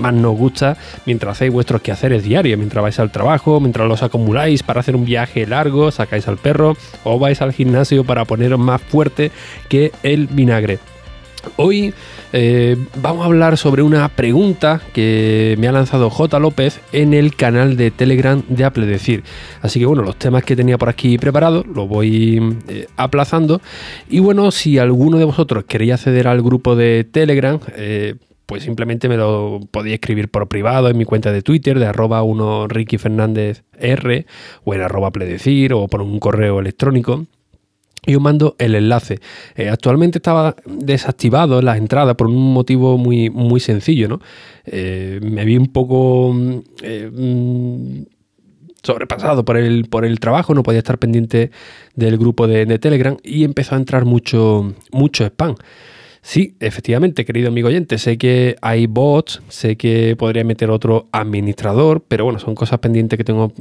más 0.00 0.14
nos 0.14 0.36
gusta 0.36 0.76
mientras 1.06 1.36
hacéis 1.36 1.52
vuestros 1.52 1.82
quehaceres 1.82 2.24
diarios, 2.24 2.58
mientras 2.58 2.82
vais 2.82 2.98
al 2.98 3.12
trabajo, 3.12 3.60
mientras 3.60 3.86
los 3.88 4.02
acumuláis 4.02 4.62
para 4.62 4.80
hacer 4.80 4.96
un 4.96 5.04
viaje 5.04 5.46
largo, 5.46 5.90
sacáis 5.90 6.26
al 6.28 6.36
perro 6.36 6.76
o 7.04 7.18
vais 7.18 7.40
al 7.42 7.52
gimnasio 7.52 8.04
para 8.04 8.24
poneros 8.24 8.58
más 8.58 8.80
fuerte 8.80 9.30
que 9.68 9.92
el 10.02 10.26
vinagre. 10.26 10.78
Hoy 11.56 11.94
eh, 12.32 12.76
vamos 13.00 13.22
a 13.22 13.26
hablar 13.26 13.56
sobre 13.56 13.82
una 13.82 14.08
pregunta 14.08 14.80
que 14.92 15.56
me 15.58 15.68
ha 15.68 15.72
lanzado 15.72 16.10
J. 16.10 16.38
López 16.38 16.80
en 16.92 17.14
el 17.14 17.34
canal 17.34 17.76
de 17.76 17.90
Telegram 17.90 18.42
de 18.48 18.64
Apple 18.64 18.86
Decir. 18.86 19.24
Así 19.62 19.80
que 19.80 19.86
bueno, 19.86 20.02
los 20.02 20.16
temas 20.16 20.44
que 20.44 20.56
tenía 20.56 20.78
por 20.78 20.88
aquí 20.88 21.18
preparados 21.18 21.66
los 21.66 21.88
voy 21.88 22.58
eh, 22.68 22.86
aplazando. 22.96 23.60
Y 24.08 24.20
bueno, 24.20 24.50
si 24.50 24.78
alguno 24.78 25.18
de 25.18 25.24
vosotros 25.24 25.64
queréis 25.64 25.94
acceder 25.94 26.28
al 26.28 26.42
grupo 26.42 26.76
de 26.76 27.04
Telegram, 27.04 27.58
eh, 27.76 28.16
pues 28.50 28.64
simplemente 28.64 29.08
me 29.08 29.16
lo 29.16 29.60
podía 29.70 29.94
escribir 29.94 30.28
por 30.28 30.48
privado 30.48 30.88
en 30.88 30.98
mi 30.98 31.04
cuenta 31.04 31.30
de 31.30 31.40
Twitter 31.40 31.78
de 31.78 31.86
arroba 31.86 32.24
1 32.24 32.66
Ricky 32.66 32.98
Fernández 32.98 33.62
R 33.78 34.26
o 34.64 34.74
en 34.74 34.80
arroba 34.80 35.12
pledecir 35.12 35.72
o 35.72 35.86
por 35.86 36.02
un 36.02 36.18
correo 36.18 36.58
electrónico 36.58 37.26
y 38.04 38.16
os 38.16 38.20
mando 38.20 38.56
el 38.58 38.74
enlace. 38.74 39.20
Eh, 39.54 39.68
actualmente 39.68 40.18
estaba 40.18 40.56
desactivado 40.66 41.62
las 41.62 41.78
entradas 41.78 42.16
por 42.16 42.26
un 42.26 42.52
motivo 42.52 42.98
muy, 42.98 43.30
muy 43.30 43.60
sencillo, 43.60 44.08
¿no? 44.08 44.20
Eh, 44.64 45.20
me 45.22 45.44
vi 45.44 45.56
un 45.56 45.68
poco 45.68 46.34
eh, 46.82 47.08
mm, 47.08 48.02
sobrepasado 48.82 49.44
por 49.44 49.58
el, 49.58 49.84
por 49.84 50.04
el 50.04 50.18
trabajo, 50.18 50.54
no 50.54 50.64
podía 50.64 50.80
estar 50.80 50.98
pendiente 50.98 51.52
del 51.94 52.18
grupo 52.18 52.48
de, 52.48 52.66
de 52.66 52.80
Telegram 52.80 53.16
y 53.22 53.44
empezó 53.44 53.76
a 53.76 53.78
entrar 53.78 54.04
mucho, 54.06 54.74
mucho 54.90 55.24
spam. 55.24 55.54
Sí, 56.22 56.54
efectivamente, 56.60 57.24
querido 57.24 57.48
amigo 57.48 57.68
oyente, 57.68 57.96
sé 57.98 58.18
que 58.18 58.56
hay 58.60 58.86
bots, 58.86 59.40
sé 59.48 59.76
que 59.76 60.16
podría 60.16 60.44
meter 60.44 60.70
otro 60.70 61.08
administrador, 61.12 62.04
pero 62.06 62.24
bueno, 62.24 62.38
son 62.38 62.54
cosas 62.54 62.78
pendientes 62.78 63.16
que 63.16 63.24
tengo 63.24 63.52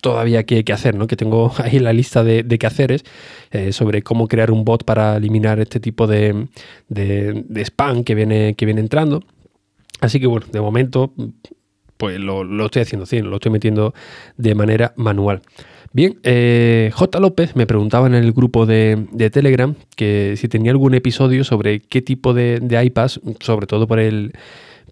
todavía 0.00 0.44
que, 0.44 0.64
hacer, 0.72 0.94
¿no? 0.94 1.06
Que 1.06 1.16
tengo 1.16 1.52
ahí 1.58 1.80
la 1.80 1.92
lista 1.92 2.22
de, 2.22 2.44
de 2.44 2.58
quehaceres 2.58 3.04
eh, 3.50 3.72
sobre 3.72 4.02
cómo 4.02 4.28
crear 4.28 4.50
un 4.52 4.64
bot 4.64 4.84
para 4.84 5.16
eliminar 5.16 5.58
este 5.58 5.80
tipo 5.80 6.06
de, 6.06 6.48
spam 7.64 8.04
que 8.04 8.14
viene, 8.14 8.54
que 8.54 8.64
viene 8.64 8.80
entrando. 8.80 9.24
Así 10.00 10.20
que 10.20 10.28
bueno, 10.28 10.46
de 10.52 10.60
momento, 10.60 11.12
pues 11.96 12.20
lo 12.20 12.66
estoy 12.66 12.82
haciendo, 12.82 13.04
sí, 13.04 13.20
lo 13.20 13.34
estoy 13.36 13.50
metiendo 13.50 13.94
de 14.36 14.54
manera 14.54 14.92
manual. 14.96 15.42
Bien, 15.98 16.16
eh, 16.22 16.92
J. 16.94 17.18
López 17.18 17.56
me 17.56 17.66
preguntaba 17.66 18.06
en 18.06 18.14
el 18.14 18.30
grupo 18.30 18.66
de, 18.66 19.08
Telegram 19.32 19.74
que 19.96 20.34
si 20.36 20.46
tenía 20.46 20.70
algún 20.70 20.94
episodio 20.94 21.42
sobre 21.42 21.80
qué 21.80 22.02
tipo 22.02 22.34
de, 22.34 22.60
de 22.60 22.84
iPads, 22.84 23.20
sobre 23.40 23.66
todo 23.66 23.88
por 23.88 23.98
el, 23.98 24.32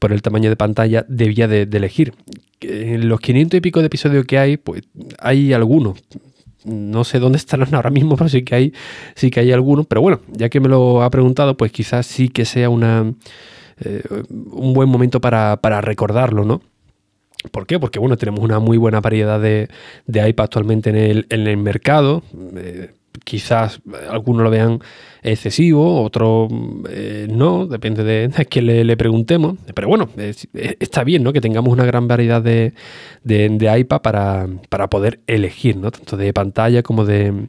por 0.01 0.13
el 0.13 0.21
tamaño 0.21 0.51
de 0.51 0.57
pantalla, 0.57 1.07
debía 1.09 1.47
de, 1.47 1.63
elegir. 1.63 2.13
En 2.61 3.09
los 3.09 3.21
500 3.21 3.57
y 3.57 3.61
pico 3.61 3.79
de 3.79 3.87
episodios 3.87 4.25
que 4.25 4.37
hay, 4.37 4.57
pues 4.57 4.83
hay 5.21 5.53
algunos. 5.53 6.03
No 6.65 7.05
sé 7.05 7.21
dónde 7.21 7.39
estarán 7.39 7.73
ahora 7.77 7.91
mismo, 7.91 8.17
pero 8.17 8.29
sí 8.29 8.43
que 8.43 8.57
hay, 8.57 8.73
sí 9.15 9.31
que 9.31 9.39
hay 9.39 9.53
algunos. 9.53 9.87
Pero 9.87 10.01
bueno, 10.01 10.23
ya 10.33 10.49
que 10.49 10.59
me 10.59 10.69
lo 10.69 11.05
ha 11.05 11.11
preguntado, 11.11 11.57
pues 11.57 11.71
quizás 11.71 12.05
sí 12.05 12.31
que 12.31 12.45
sea 12.45 12.67
eh, 12.67 14.03
un 14.51 14.73
buen 14.73 14.89
momento 14.89 15.21
para 15.21 15.81
recordarlo, 15.83 16.45
¿no? 16.45 16.63
¿Por 17.51 17.67
qué? 17.67 17.79
Porque 17.79 17.99
bueno, 17.99 18.17
tenemos 18.17 18.41
una 18.41 18.59
muy 18.59 18.77
buena 18.79 19.01
variedad 19.01 19.41
de, 19.41 19.69
de 20.07 20.29
iPad 20.29 20.45
actualmente 20.45 20.91
en 20.91 20.97
el, 20.97 21.27
en 21.31 21.47
el 21.47 21.57
mercado. 21.57 22.23
Eh, 22.57 22.91
quizás 23.25 23.81
algunos 24.11 24.43
lo 24.43 24.51
vean 24.51 24.81
excesivo, 25.23 26.03
otros 26.03 26.51
eh, 26.89 27.27
no, 27.29 27.67
depende 27.67 28.05
de, 28.05 28.29
de 28.29 28.47
quién 28.47 28.67
le, 28.67 28.85
le, 28.85 28.97
preguntemos. 28.97 29.57
Pero 29.75 29.89
bueno, 29.89 30.09
es, 30.17 30.49
está 30.55 31.05
bien 31.05 31.23
¿no? 31.23 31.33
que 31.33 31.41
tengamos 31.41 31.73
una 31.73 31.85
gran 31.85 32.07
variedad 32.07 32.43
de, 32.43 32.75
de, 33.25 33.49
de 33.49 33.79
iPad 33.81 34.01
para, 34.01 34.47
para, 34.69 34.89
poder 34.89 35.21
elegir, 35.27 35.77
¿no? 35.77 35.91
tanto 35.91 36.17
de 36.17 36.33
pantalla 36.33 36.83
como 36.83 37.05
de, 37.05 37.49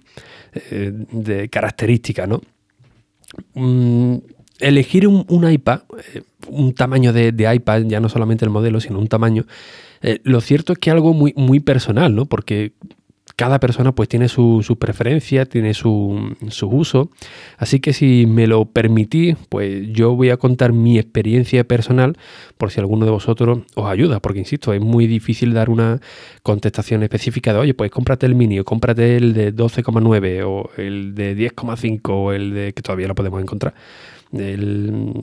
eh, 0.72 1.48
características. 1.52 2.28
¿no? 2.28 2.42
Mm, 3.54 4.18
elegir 4.60 5.08
un, 5.08 5.26
un 5.28 5.50
iPad, 5.50 5.82
eh, 6.14 6.24
un 6.48 6.74
tamaño 6.74 7.14
de, 7.14 7.32
de, 7.32 7.54
iPad, 7.54 7.84
ya 7.88 8.00
no 8.00 8.10
solamente 8.10 8.46
el 8.46 8.52
modelo, 8.52 8.80
sino 8.80 9.00
un 9.00 9.08
tamaño, 9.08 9.46
eh, 10.02 10.20
lo 10.24 10.42
cierto 10.42 10.74
es 10.74 10.80
que 10.80 10.90
es 10.90 10.94
algo 10.94 11.14
muy, 11.14 11.34
muy 11.36 11.60
personal, 11.60 12.16
¿no? 12.16 12.26
Porque 12.26 12.74
cada 13.38 13.60
persona 13.60 13.94
pues 13.94 14.10
tiene 14.10 14.30
su, 14.30 14.64
su 14.64 14.80
preferencia, 14.80 15.46
tiene 15.46 15.76
su, 15.76 16.36
su, 16.50 16.68
uso. 16.70 17.12
Así 17.58 17.80
que 17.80 17.94
si 17.94 18.26
me 18.26 18.48
lo 18.48 18.66
permitís, 18.66 19.36
pues 19.50 19.88
yo 19.92 20.16
voy 20.16 20.32
a 20.32 20.38
contar 20.38 20.74
mi 20.74 20.98
experiencia 20.98 21.64
personal 21.64 22.18
por 22.58 22.72
si 22.72 22.80
alguno 22.80 23.06
de 23.06 23.12
vosotros 23.12 23.60
os 23.76 23.86
ayuda. 23.86 24.20
Porque 24.22 24.40
insisto, 24.40 24.74
es 24.74 24.82
muy 24.82 25.06
difícil 25.06 25.54
dar 25.54 25.70
una 25.70 26.00
contestación 26.42 27.04
específica 27.04 27.54
de, 27.54 27.60
oye, 27.60 27.74
pues 27.76 27.92
cómprate 27.92 28.26
el 28.26 28.34
mini 28.34 28.60
o 28.60 28.66
cómprate 28.66 29.18
el 29.18 29.34
de 29.34 29.54
12,9 29.54 30.44
o 30.44 30.72
el 30.82 31.14
de 31.14 31.38
10,5 31.38 32.00
o 32.10 32.32
el 32.34 32.54
de 32.56 32.74
que 32.74 32.82
todavía 32.82 33.08
lo 33.08 33.14
podemos 33.14 33.40
encontrar. 33.40 33.76
El, 34.34 35.14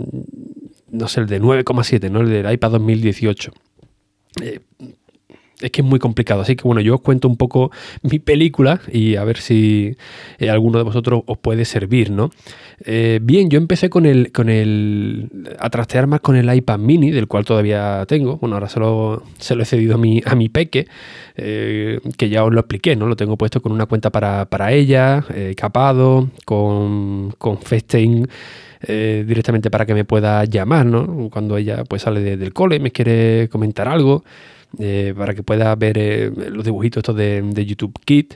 no 0.91 1.09
sé, 1.09 1.21
el 1.21 1.27
de 1.27 1.41
9,7, 1.41 2.11
¿no? 2.11 2.21
El 2.21 2.31
del 2.31 2.53
iPad 2.53 2.73
2018. 2.73 3.53
Eh, 4.43 4.61
es 5.61 5.71
que 5.71 5.81
es 5.81 5.87
muy 5.87 5.99
complicado. 5.99 6.43
Así 6.43 6.57
que 6.57 6.65
bueno, 6.65 6.81
yo 6.81 6.97
os 6.97 7.01
cuento 7.01 7.29
un 7.29 7.37
poco 7.37 7.71
mi 8.03 8.19
película 8.19 8.81
y 8.93 9.17
a 9.17 9.25
ver 9.25 9.39
si 9.39 9.97
eh, 10.39 10.51
alguno 10.51 10.79
de 10.79 10.85
vosotros 10.85 11.23
os 11.27 11.39
puede 11.39 11.65
servir, 11.65 12.11
¿no? 12.11 12.31
Eh, 12.85 13.21
bien, 13.23 13.49
yo 13.51 13.59
empecé 13.59 13.89
con 13.89 14.05
el, 14.05 14.33
con 14.33 14.49
el. 14.49 15.31
a 15.59 15.71
trastear 15.71 16.07
más 16.07 16.21
con 16.21 16.37
el 16.37 16.53
iPad 16.53 16.79
mini, 16.79 17.11
del 17.11 17.29
cual 17.29 17.45
todavía 17.45 18.05
tengo. 18.07 18.37
Bueno, 18.39 18.57
ahora 18.57 18.69
se 18.69 18.81
lo, 18.81 19.23
se 19.39 19.55
lo 19.55 19.63
he 19.63 19.67
cedido 19.67 19.95
a 19.95 19.99
mi, 19.99 20.21
a 20.25 20.35
mi 20.35 20.49
peque, 20.49 20.87
eh, 21.37 22.01
que 22.19 22.29
ya 22.29 22.45
os 22.45 22.53
lo 22.53 22.61
expliqué, 22.61 22.97
¿no? 22.97 23.07
Lo 23.07 23.17
tengo 23.17 23.37
puesto 23.37 23.63
con 23.63 23.73
una 23.73 23.87
cuenta 23.87 24.11
para, 24.11 24.47
para 24.47 24.73
ella, 24.73 25.25
capado, 25.57 26.31
con, 26.45 27.33
con 27.39 27.59
FaceTime. 27.59 28.27
Eh, 28.87 29.25
directamente 29.27 29.71
para 29.71 29.87
que 29.87 29.95
me 29.95 30.05
pueda 30.05 30.45
llamar, 30.45 30.85
¿no? 30.85 31.31
Cuando 31.31 31.57
ella 31.57 31.85
pues 31.85 32.03
sale 32.03 32.21
de, 32.21 32.37
del 32.37 32.53
cole, 32.53 32.81
me 32.81 32.91
quiere 32.91 33.49
comentar 33.51 33.89
algo, 33.89 34.25
eh, 34.79 35.15
para 35.17 35.35
que 35.35 35.43
pueda 35.43 35.75
ver 35.75 35.97
eh, 35.99 36.31
los 36.51 36.65
dibujitos 36.65 37.01
estos 37.01 37.17
de, 37.17 37.67
YouTube 37.67 37.99
Kit, 38.05 38.35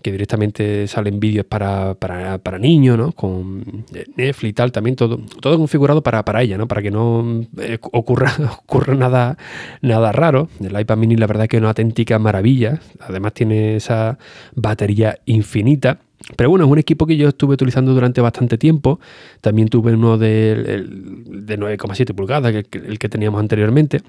que 0.00 0.12
directamente 0.12 0.86
salen 0.86 1.18
vídeos 1.18 1.46
para, 1.46 1.94
para, 1.94 2.38
para, 2.38 2.58
niños, 2.58 2.96
¿no? 2.96 3.10
Con 3.10 3.84
Netflix 4.14 4.50
y 4.50 4.52
tal, 4.52 4.70
también 4.70 4.94
todo, 4.94 5.18
todo 5.40 5.58
configurado 5.58 6.02
para, 6.02 6.24
para 6.24 6.42
ella, 6.42 6.56
¿no? 6.56 6.68
Para 6.68 6.82
que 6.82 6.92
no 6.92 7.46
ocurra, 7.90 8.32
ocurra 8.62 8.94
nada, 8.94 9.36
nada 9.82 10.12
raro. 10.12 10.48
El 10.60 10.78
iPad 10.78 10.96
mini 10.96 11.16
la 11.16 11.26
verdad 11.26 11.48
que 11.48 11.56
es 11.56 11.60
una 11.60 11.70
auténtica 11.70 12.20
maravilla. 12.20 12.80
Además 13.00 13.32
tiene 13.32 13.76
esa 13.76 14.18
batería 14.54 15.18
infinita. 15.26 15.98
Pero 16.36 16.50
bueno, 16.50 16.64
es 16.64 16.70
un 16.70 16.78
equipo 16.78 17.06
que 17.06 17.16
yo 17.16 17.28
estuve 17.28 17.54
utilizando 17.54 17.94
durante 17.94 18.20
bastante 18.20 18.58
tiempo. 18.58 19.00
También 19.40 19.68
tuve 19.68 19.94
uno 19.94 20.18
de, 20.18 20.84
de 21.26 21.58
9,7 21.58 22.14
pulgadas, 22.14 22.52
que, 22.52 22.78
el 22.78 22.98
que 22.98 23.08
teníamos 23.08 23.40
anteriormente. 23.40 24.02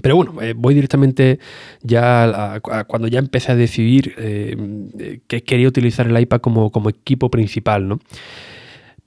Pero 0.00 0.16
bueno, 0.16 0.40
eh, 0.40 0.54
voy 0.56 0.74
directamente 0.74 1.38
ya 1.82 2.24
a, 2.24 2.54
a, 2.54 2.84
cuando 2.84 3.08
ya 3.08 3.18
empecé 3.18 3.52
a 3.52 3.56
decidir 3.56 4.14
eh, 4.16 5.20
que 5.26 5.42
quería 5.42 5.68
utilizar 5.68 6.06
el 6.06 6.18
iPad 6.18 6.40
como, 6.40 6.70
como 6.70 6.88
equipo 6.88 7.30
principal, 7.30 7.88
¿no? 7.88 8.00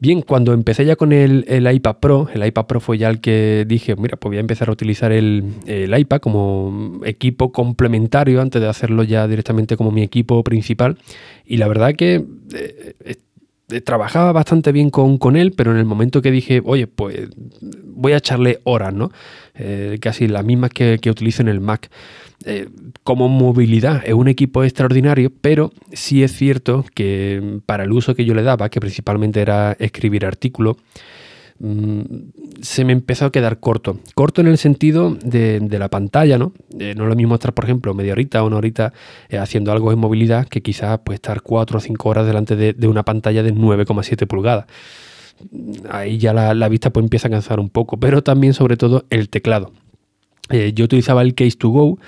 Bien, 0.06 0.22
cuando 0.22 0.54
empecé 0.54 0.86
ya 0.86 0.96
con 0.96 1.12
el, 1.14 1.46
el, 1.48 1.66
iPad 1.74 1.96
Pro, 1.96 2.30
el 2.32 2.46
iPad 2.46 2.68
Pro 2.68 2.80
fue 2.80 3.00
ya 3.00 3.10
el 3.10 3.20
que 3.22 3.66
dije, 3.68 3.96
mira, 3.96 4.18
pues 4.18 4.30
voy 4.30 4.38
a 4.38 4.40
empezar 4.40 4.70
a 4.70 4.72
utilizar 4.72 5.12
el, 5.12 5.56
el, 5.66 5.98
iPad 5.98 6.20
como 6.20 7.02
equipo 7.06 7.52
complementario 7.52 8.40
antes 8.40 8.62
de 8.62 8.68
hacerlo 8.68 9.02
ya 9.02 9.28
directamente 9.28 9.76
como 9.76 9.90
mi 9.90 10.04
equipo 10.04 10.44
principal. 10.44 11.00
Y 11.44 11.58
la 11.58 11.68
verdad 11.68 11.96
que 11.96 12.24
eh, 12.54 13.16
eh, 13.70 13.82
trabajaba 13.82 14.32
bastante 14.32 14.72
bien 14.72 14.92
con, 14.92 15.18
con, 15.18 15.36
él, 15.36 15.54
pero 15.54 15.72
en 15.72 15.78
el 15.78 15.86
momento 15.86 16.22
que 16.22 16.30
dije, 16.30 16.62
oye, 16.64 16.86
pues 16.86 17.28
voy 17.96 18.14
a 18.14 18.18
echarle 18.18 18.60
horas, 18.64 18.94
¿no? 18.94 19.12
Eh, 19.56 19.98
casi 20.02 20.28
las 20.28 20.46
mismas 20.46 20.70
que, 20.72 21.00
utilizo 21.10 21.42
en 21.42 21.48
el 21.48 21.60
Mac. 21.60 21.90
Eh, 22.46 22.68
como 23.04 23.30
movilidad 23.30 24.04
es 24.06 24.14
un 24.14 24.28
equipo 24.28 24.64
extraordinario, 24.64 25.32
pero 25.42 25.72
sí 25.94 26.24
es 26.24 26.34
cierto 26.34 26.86
que 26.94 27.60
para 27.66 27.86
el 27.86 27.92
uso 27.92 28.14
que 28.14 28.26
yo 28.26 28.34
le 28.34 28.44
daba, 28.44 28.70
que 28.70 28.80
principalmente 28.80 29.42
era 29.42 29.76
escribir 29.80 30.26
artículos, 30.26 30.76
mm, 31.60 32.02
se 32.62 32.84
me 32.84 32.92
empezó 32.92 33.26
a 33.26 33.32
quedar 33.32 33.60
corto. 33.60 34.00
Corto 34.14 34.42
en 34.42 34.48
el 34.48 34.58
sentido 34.58 35.18
de, 35.24 35.66
la 35.80 35.90
pantalla, 35.90 36.38
¿no? 36.38 36.52
Eh, 36.78 36.94
no 36.96 37.04
es 37.04 37.10
lo 37.10 37.16
mismo 37.16 37.36
estar, 37.36 37.54
por 37.54 37.64
ejemplo, 37.64 37.94
media 37.94 38.12
horita 38.12 38.44
o 38.44 38.48
una 38.48 38.58
horita 38.58 38.94
haciendo 39.40 39.72
algo 39.72 39.92
en 39.94 40.00
movilidad 40.00 40.48
que 40.48 40.62
quizás 40.62 41.00
pues, 41.06 41.16
estar 41.16 41.42
cuatro 41.42 41.78
o 41.78 41.82
cinco 41.82 42.10
horas 42.10 42.28
delante 42.28 42.56
de, 42.58 42.88
una 42.88 43.04
pantalla 43.04 43.42
de 43.42 43.54
9,7 43.54 44.28
pulgadas. 44.28 44.66
Ahí 45.90 46.18
ya 46.18 46.34
la, 46.34 46.70
vista 46.70 46.90
pues, 46.92 47.04
empieza 47.04 47.28
a 47.28 47.32
cansar 47.32 47.60
un 47.60 47.70
poco, 47.70 47.98
pero 47.98 48.24
también 48.24 48.54
sobre 48.54 48.78
todo 48.78 49.06
el 49.10 49.30
teclado. 49.30 49.72
Eh, 50.50 50.74
yo 50.74 50.86
utilizaba 50.86 51.22
el 51.22 51.34
Case 51.34 51.58
to 51.58 51.70
Go 51.70 52.00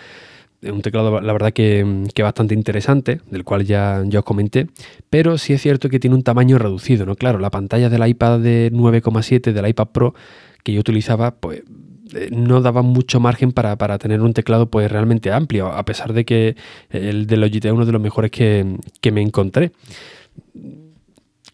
un 0.64 0.82
teclado, 0.82 1.22
la 1.22 1.34
verdad, 1.34 1.54
que, 1.54 2.06
que, 2.14 2.24
bastante 2.24 2.56
interesante, 2.56 3.22
del 3.30 3.44
cual 3.44 3.64
ya, 3.64 4.04
ya 4.06 4.20
os 4.20 4.26
comenté, 4.26 4.68
pero 5.10 5.38
sí 5.38 5.54
es 5.54 5.62
cierto 5.62 5.88
que 5.88 6.00
tiene 6.00 6.16
un 6.16 6.24
tamaño 6.24 6.58
reducido, 6.58 7.06
¿no? 7.06 7.16
Claro, 7.16 7.38
la 7.40 7.52
pantalla 7.52 7.90
del 7.90 8.06
iPad 8.08 8.40
de 8.40 8.72
9,7, 8.74 9.54
del 9.54 9.68
iPad 9.68 9.88
Pro 9.90 10.16
que 10.64 10.74
yo 10.74 10.80
utilizaba, 10.80 11.36
pues 11.36 11.64
eh, 12.14 12.30
no 12.32 12.62
daba 12.62 12.82
mucho 12.82 13.20
margen 13.20 13.52
para, 13.52 13.98
tener 14.00 14.22
un 14.22 14.34
teclado 14.34 14.70
pues 14.70 14.92
realmente 14.92 15.32
amplio, 15.32 15.68
a 15.68 15.86
pesar 15.86 16.14
de 16.14 16.26
que 16.26 16.56
el 16.90 17.28
de 17.28 17.38
Logitech 17.38 17.66
es 17.66 17.72
uno 17.72 17.86
de 17.86 17.92
los 17.92 18.02
mejores 18.02 18.32
que, 18.32 18.78
que 19.00 19.12
me 19.12 19.22
encontré. 19.22 19.72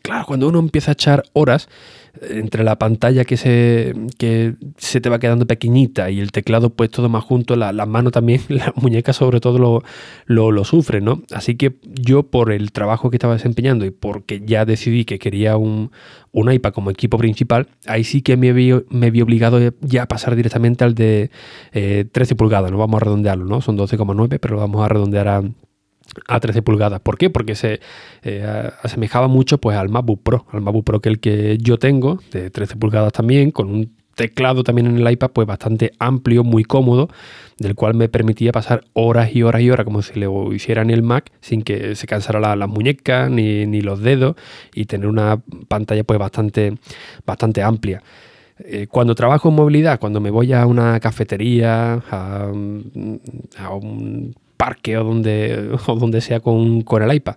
Claro, 0.04 0.26
cuando 0.28 0.50
uno 0.50 0.60
empieza 0.60 0.92
a 0.92 0.94
echar 0.94 1.24
horas, 1.32 1.70
entre 2.22 2.64
la 2.64 2.78
pantalla 2.78 3.26
que 3.26 3.38
se, 3.38 3.94
que 4.18 4.56
se 4.78 5.02
te 5.02 5.10
va 5.10 5.18
quedando 5.18 5.48
pequeñita 5.48 6.12
y 6.12 6.20
el 6.20 6.32
teclado 6.32 6.70
pues 6.70 6.92
todo 6.92 7.10
más 7.10 7.24
junto, 7.24 7.56
las 7.56 7.74
la 7.74 7.86
manos 7.86 8.12
también, 8.12 8.42
las 8.50 8.76
muñecas 8.76 9.16
sobre 9.16 9.40
todo 9.40 9.58
lo, 9.58 9.84
lo, 10.26 10.52
lo, 10.52 10.64
sufren, 10.64 11.06
¿no? 11.06 11.24
Así 11.32 11.56
que 11.56 11.76
yo 11.84 12.24
por 12.24 12.52
el 12.52 12.72
trabajo 12.72 13.10
que 13.10 13.16
estaba 13.16 13.34
desempeñando 13.34 13.86
y 13.86 13.92
porque 13.92 14.42
ya 14.46 14.66
decidí 14.66 15.06
que 15.06 15.20
quería 15.20 15.58
un, 15.58 15.92
un 16.32 16.52
iPad 16.52 16.74
como 16.74 16.92
equipo 16.92 17.18
principal, 17.18 17.68
ahí 17.88 18.04
sí 18.04 18.22
que 18.22 18.38
me 18.38 18.54
vi, 18.54 18.74
me 18.90 19.10
vi 19.10 19.22
obligado 19.22 19.60
ya 19.82 20.04
a 20.04 20.08
pasar 20.08 20.36
directamente 20.36 20.84
al 20.84 20.96
de 20.96 21.32
13 21.72 22.12
eh, 22.34 22.36
pulgadas, 22.36 22.72
no 22.72 22.78
vamos 22.78 23.02
a 23.02 23.06
redondearlo, 23.06 23.46
¿no? 23.46 23.62
Son 23.62 23.78
12,9, 23.78 24.38
pero 24.40 24.56
lo 24.56 24.62
vamos 24.62 24.84
a 24.84 24.90
redondear 24.90 25.28
a 25.28 25.44
a 26.28 26.40
13 26.40 26.62
pulgadas. 26.62 27.00
¿Por 27.02 27.18
qué? 27.18 27.30
Porque 27.30 27.56
se 27.56 27.80
eh, 28.24 28.70
asemejaba 28.82 29.28
mucho 29.28 29.58
pues, 29.60 29.78
al 29.78 29.90
MacBook 29.90 30.22
Pro, 30.24 30.46
al 30.52 30.62
MacBook 30.62 30.86
Pro 30.86 31.02
que 31.02 31.10
el 31.10 31.20
que 31.20 31.58
yo 31.60 31.78
tengo, 31.78 32.20
de 32.32 32.50
13 32.50 32.76
pulgadas 32.78 33.14
también, 33.14 33.52
con 33.52 33.70
un 33.70 34.04
teclado 34.16 34.64
también 34.64 34.88
en 34.88 34.98
el 34.98 35.12
iPad 35.12 35.32
pues 35.32 35.48
bastante 35.48 35.92
amplio, 36.00 36.44
muy 36.44 36.64
cómodo, 36.64 37.10
del 37.58 37.76
cual 37.76 37.96
me 37.96 38.10
permitía 38.10 38.52
pasar 38.52 38.84
horas 38.94 39.36
y 39.36 39.44
horas 39.44 39.62
y 39.62 39.72
horas 39.72 39.86
como 39.86 40.02
si 40.02 40.20
lo 40.20 40.54
hiciera 40.54 40.82
en 40.82 40.92
el 40.92 41.02
Mac 41.02 41.32
sin 41.42 41.64
que 41.64 41.96
se 41.96 42.08
cansara 42.08 42.56
las 42.56 42.70
muñecas 42.70 43.30
ni, 43.30 43.82
los 43.82 44.02
dedos 44.02 44.36
y 44.74 44.86
tener 44.86 45.08
una 45.08 45.42
pantalla 45.68 46.04
pues 46.04 46.20
bastante, 46.20 46.78
bastante 47.26 47.64
amplia. 47.64 48.04
Eh, 48.60 48.88
cuando 48.88 49.16
trabajo 49.16 49.50
en 49.50 49.56
movilidad, 49.56 50.00
cuando 50.00 50.22
me 50.22 50.30
voy 50.30 50.54
a 50.54 50.66
una 50.68 51.00
cafetería, 51.00 51.94
a, 52.12 52.52
a 53.58 53.74
un 53.74 54.36
parque 54.58 54.98
o 54.98 55.04
donde, 55.04 55.78
o 55.88 55.96
donde 55.96 56.22
sea 56.22 56.40
con, 56.40 56.84
el 57.02 57.14
iPad. 57.14 57.36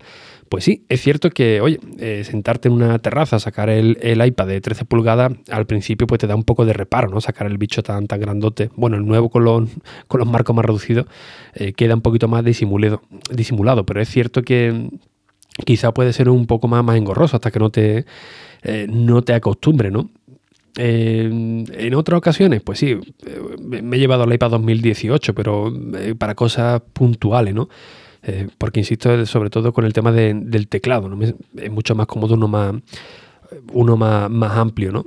Pues 0.49 0.63
sí, 0.63 0.85
es 0.89 1.01
cierto 1.01 1.31
que, 1.31 1.61
oye, 1.61 1.81
eh, 1.99 2.23
sentarte 2.25 2.69
en 2.69 2.75
una 2.75 2.99
terraza, 3.01 3.41
sacar 3.41 3.69
el, 3.69 3.99
iPad 4.25 4.47
de 4.47 4.61
13 4.61 4.85
pulgadas, 4.85 5.33
al 5.51 5.67
principio 5.67 6.07
pues 6.07 6.21
te 6.21 6.29
da 6.29 6.37
un 6.37 6.45
poco 6.45 6.65
de 6.65 6.73
reparo, 6.73 7.09
¿no? 7.09 7.21
Sacar 7.21 7.49
el 7.49 7.59
bicho 7.59 7.83
tan, 7.83 8.07
tan 8.07 8.21
grandote. 8.21 8.71
Bueno, 8.77 8.97
el 8.97 9.05
nuevo 9.05 9.29
con 9.29 9.45
los, 9.45 9.69
con 10.09 10.21
los 10.21 10.29
marcos 10.29 10.55
más 10.55 10.65
reducidos 10.65 11.07
eh, 11.55 11.73
queda 11.73 11.95
un 11.95 12.01
poquito 12.01 12.29
más 12.29 12.45
disimulado, 12.45 13.03
disimulado, 13.33 13.85
pero 13.85 14.01
es 14.01 14.09
cierto 14.09 14.43
que 14.43 14.89
quizá 15.65 15.93
puede 15.93 16.13
ser 16.13 16.29
un 16.29 16.47
poco 16.47 16.69
más, 16.69 16.85
más 16.85 16.97
engorroso 16.97 17.37
hasta 17.37 17.51
que 17.51 17.59
no 17.59 17.71
te, 17.71 18.05
eh, 18.63 18.87
no 18.89 19.23
te 19.23 19.35
acostumbre, 19.35 19.91
¿no? 19.91 20.11
En 20.77 21.95
otras 21.95 22.19
ocasiones, 22.19 22.63
pues 22.63 22.79
sí, 22.79 22.99
me 23.61 23.97
he 23.97 23.99
llevado 23.99 24.25
el 24.25 24.33
iPad 24.33 24.51
2018, 24.51 25.35
pero 25.35 25.73
eh, 25.99 26.15
para 26.17 26.35
cosas 26.35 26.83
puntuales, 26.93 27.55
¿no? 27.55 27.69
Eh, 28.23 28.49
porque 28.59 28.81
insisto, 28.81 29.25
sobre 29.27 29.51
todo 29.51 29.73
con 29.73 29.85
el 29.85 29.93
tema 29.93 30.13
del 30.13 30.69
teclado, 30.69 31.09
¿no? 31.09 31.25
es 31.25 31.71
mucho 31.71 31.95
más 31.95 32.07
cómodo 32.07 32.35
uno 32.35 32.49
más, 32.49 32.75
uno 33.73 33.97
más, 33.97 34.29
más 34.29 34.57
amplio, 34.57 34.93
¿no? 34.93 35.05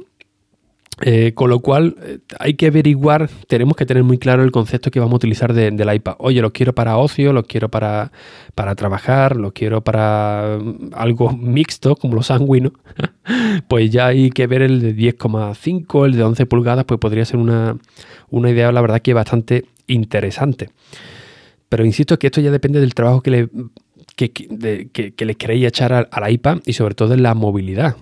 Eh, 1.01 1.33
con 1.33 1.49
lo 1.49 1.61
cual 1.61 1.95
eh, 2.03 2.19
hay 2.39 2.55
que 2.55 2.67
averiguar, 2.67 3.29
tenemos 3.47 3.77
que 3.77 3.85
tener 3.85 4.03
muy 4.03 4.17
claro 4.17 4.43
el 4.43 4.51
concepto 4.51 4.91
que 4.91 4.99
vamos 4.99 5.13
a 5.13 5.15
utilizar 5.17 5.53
del 5.53 5.93
iPad. 5.93 6.15
Oye, 6.19 6.41
los 6.41 6.51
quiero 6.51 6.73
para 6.73 6.97
ocio, 6.97 7.31
los 7.31 7.45
quiero 7.45 7.69
para, 7.69 8.11
para 8.53 8.75
trabajar, 8.75 9.37
los 9.37 9.53
quiero 9.53 9.81
para 9.81 10.59
mm, 10.61 10.91
algo 10.93 11.31
mixto 11.37 11.95
como 11.95 12.15
los 12.15 12.27
sanguinos. 12.27 12.73
pues 13.69 13.89
ya 13.89 14.07
hay 14.07 14.29
que 14.29 14.47
ver 14.47 14.61
el 14.61 14.81
de 14.81 14.95
10,5, 14.95 16.05
el 16.05 16.13
de 16.13 16.23
11 16.23 16.45
pulgadas, 16.45 16.85
pues 16.85 16.99
podría 16.99 17.23
ser 17.23 17.39
una, 17.39 17.77
una 18.29 18.49
idea, 18.49 18.71
la 18.71 18.81
verdad, 18.81 19.01
que 19.01 19.13
bastante 19.13 19.65
interesante. 19.87 20.69
Pero 21.69 21.85
insisto 21.85 22.19
que 22.19 22.27
esto 22.27 22.41
ya 22.41 22.51
depende 22.51 22.79
del 22.79 22.95
trabajo 22.95 23.21
que 23.21 23.31
le 23.31 23.49
que, 24.27 25.13
que, 25.15 25.25
les 25.25 25.37
queréis 25.37 25.65
echar 25.65 25.93
al, 25.93 26.31
iPad 26.31 26.59
y 26.65 26.73
sobre 26.73 26.93
todo 26.93 27.13
en 27.13 27.23
la 27.23 27.33
movilidad. 27.35 27.95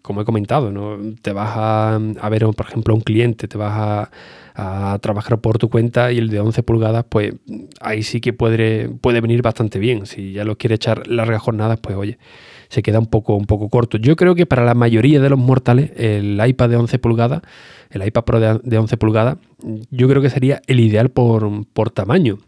Como 0.00 0.22
he 0.22 0.24
comentado, 0.24 0.72
¿no? 0.72 0.96
te 1.20 1.32
vas 1.32 1.50
a, 1.54 2.28
ver, 2.30 2.46
por 2.56 2.66
ejemplo, 2.66 2.94
a 2.94 2.96
un 2.96 3.02
cliente, 3.02 3.48
te 3.48 3.58
vas 3.58 3.74
a, 3.74 4.10
trabajar 5.00 5.38
por 5.38 5.58
tu 5.58 5.68
cuenta 5.68 6.10
y 6.10 6.18
el 6.18 6.30
de 6.30 6.40
11 6.40 6.64
pulgadas, 6.64 7.04
pues 7.08 7.32
ahí 7.80 8.02
sí 8.02 8.20
que 8.20 8.32
puede, 8.32 8.88
puede 8.88 9.20
venir 9.20 9.40
bastante 9.40 9.78
bien. 9.78 10.04
Si 10.06 10.32
ya 10.32 10.44
lo 10.44 10.58
quiere 10.58 10.74
echar 10.74 11.06
largas 11.06 11.42
jornadas, 11.42 11.78
pues 11.80 11.96
oye, 11.96 12.18
se 12.68 12.82
queda 12.82 12.98
un 12.98 13.06
poco, 13.06 13.36
un 13.36 13.46
poco 13.46 13.68
corto. 13.68 13.98
Yo 13.98 14.16
creo 14.16 14.34
que 14.34 14.46
para 14.46 14.64
la 14.64 14.74
mayoría 14.74 15.20
de 15.20 15.30
los 15.30 15.38
mortales, 15.38 15.92
el 15.96 16.42
iPad 16.44 16.70
de 16.70 16.76
11 16.76 16.98
pulgadas, 16.98 17.42
el 17.90 18.04
iPad 18.04 18.24
Pro 18.24 18.40
de, 18.40 18.78
11 18.78 18.96
pulgadas, 18.96 19.38
yo 19.90 20.08
creo 20.08 20.20
que 20.20 20.30
sería 20.30 20.60
el 20.66 20.80
ideal 20.80 21.10
por, 21.10 21.48
por 21.66 21.90
tamaño. 21.90 22.38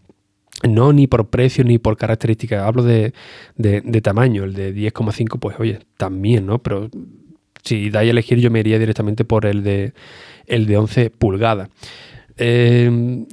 No 0.69 0.93
ni 0.93 1.07
por 1.07 1.29
precio 1.29 1.65
ni 1.65 1.79
por 1.79 1.97
características, 1.97 2.63
hablo 2.63 2.83
de, 2.83 3.13
tamaño. 4.03 4.45
El 4.45 4.55
de 4.55 4.75
10,5, 4.75 5.39
pues 5.39 5.59
oye, 5.59 5.81
también, 5.97 6.47
¿no? 6.47 6.59
Pero 6.59 6.91
si 7.63 7.91
dais 7.91 8.09
a 8.09 8.11
elegir, 8.11 8.39
yo 8.39 8.51
me 8.51 8.61
iría 8.61 8.79
directamente 8.79 9.25
por 9.25 9.47
el 9.47 9.63
de, 9.63 9.93
el 10.47 10.67
de 10.67 10.77
11 10.77 11.11
pulgadas. 11.11 11.69
Em, 12.37 13.27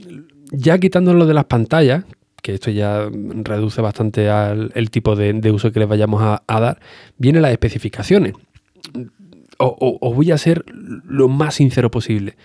ya 0.51 0.77
quitando 0.79 1.13
lo 1.13 1.25
de 1.25 1.33
las 1.33 1.45
pantallas, 1.45 2.05
que 2.41 2.53
esto 2.53 2.71
ya 2.71 3.09
reduce 3.43 3.81
bastante 3.81 4.29
al 4.29 4.71
el 4.75 4.89
tipo 4.89 5.15
de, 5.15 5.51
uso 5.51 5.71
que 5.71 5.79
les 5.79 5.89
vayamos 5.89 6.21
a, 6.21 6.59
dar, 6.59 6.79
vienen 7.17 7.41
las 7.41 7.51
especificaciones. 7.51 8.33
os 9.57 10.15
voy 10.15 10.31
a 10.31 10.37
ser 10.37 10.63
lo 10.69 11.27
más 11.27 11.55
sincero 11.55 11.91
posible 11.91 12.35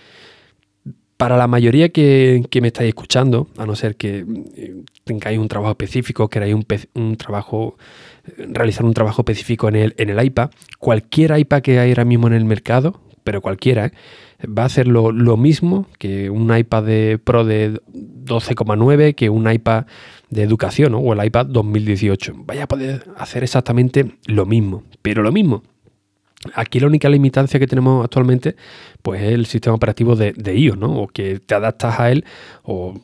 para 1.17 1.37
la 1.37 1.47
mayoría 1.47 1.89
que, 1.89 2.43
me 2.61 2.67
estáis 2.67 2.89
escuchando, 2.89 3.47
a 3.57 3.65
no 3.65 3.75
ser 3.75 3.95
que 3.95 4.25
eh, 4.55 4.83
tengáis 5.03 5.39
un 5.39 5.47
trabajo 5.47 5.71
específico, 5.71 6.29
queráis 6.29 6.53
un, 6.53 6.65
un 6.95 7.15
trabajo, 7.15 7.77
eh, 8.25 8.47
realizar 8.49 8.85
un 8.85 8.93
trabajo 8.93 9.21
específico 9.21 9.69
en 9.69 9.75
el, 9.75 10.25
iPad, 10.25 10.49
cualquier 10.79 11.37
iPad 11.37 11.61
que 11.61 11.79
hay 11.79 11.89
ahora 11.89 12.05
mismo 12.05 12.27
en 12.27 12.33
el 12.33 12.45
mercado, 12.45 13.01
pero 13.23 13.41
cualquiera, 13.41 13.91
va 14.45 14.63
a 14.63 14.65
hacer 14.65 14.87
lo, 14.87 15.11
mismo 15.37 15.87
que 15.97 16.29
un 16.29 16.55
iPad 16.55 16.83
de 16.83 17.19
Pro 17.23 17.45
de 17.45 17.73
12,9, 17.93 19.15
que 19.15 19.29
un 19.29 19.49
iPad 19.49 19.85
de 20.29 20.43
educación 20.43 20.93
o 20.95 21.13
el 21.13 21.25
iPad 21.25 21.45
2018. 21.45 22.33
Vaya 22.45 22.63
a 22.63 22.67
poder 22.67 23.05
hacer 23.17 23.43
exactamente 23.43 24.11
lo 24.25 24.45
mismo, 24.45 24.83
pero 25.01 25.21
lo 25.23 25.31
mismo. 25.31 25.63
Aquí 26.53 26.79
la 26.79 26.87
única 26.87 27.09
limitancia 27.09 27.59
que 27.59 27.67
tenemos 27.67 28.03
actualmente 28.03 28.55
pues 29.01 29.21
es 29.21 29.31
el 29.31 29.45
sistema 29.45 29.75
operativo 29.75 30.15
de, 30.15 30.33
iOS, 30.55 30.77
¿no? 30.77 31.01
O 31.01 31.07
que 31.07 31.39
te 31.39 31.55
adaptas 31.55 31.99
a 31.99 32.11
él 32.11 32.25
o, 32.63 32.99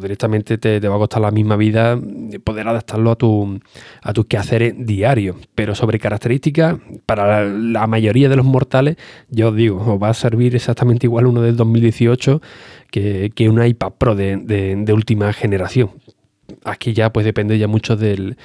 directamente 0.00 0.56
te, 0.58 0.78
va 0.86 0.94
a 0.94 0.98
costar 0.98 1.22
la 1.22 1.32
misma 1.32 1.56
vida 1.56 1.98
poder 2.44 2.68
adaptarlo 2.68 3.10
a, 3.10 3.16
tu, 3.16 3.60
a 4.02 4.12
tus 4.12 4.26
quehaceres 4.26 4.74
diarios. 4.78 5.36
Pero 5.54 5.74
sobre 5.74 5.98
características, 5.98 6.78
para 7.06 7.44
la, 7.44 7.86
mayoría 7.88 8.28
de 8.28 8.36
los 8.36 8.46
mortales, 8.46 8.96
yo 9.30 9.48
os 9.48 9.56
digo, 9.56 9.78
os 9.78 10.00
va 10.00 10.10
a 10.10 10.14
servir 10.14 10.54
exactamente 10.54 11.06
igual 11.06 11.26
uno 11.26 11.42
del 11.42 11.56
2018 11.56 12.40
que, 12.90 13.32
que 13.34 13.48
un 13.48 13.64
iPad 13.64 13.92
Pro 13.98 14.14
de, 14.14 14.36
de 14.36 14.92
última 14.92 15.32
generación 15.32 15.90
aquí 16.64 16.92
ya 16.92 17.12
pues 17.12 17.24
depende 17.24 17.58
ya 17.58 17.68
mucho 17.68 17.96
del, 17.96 18.36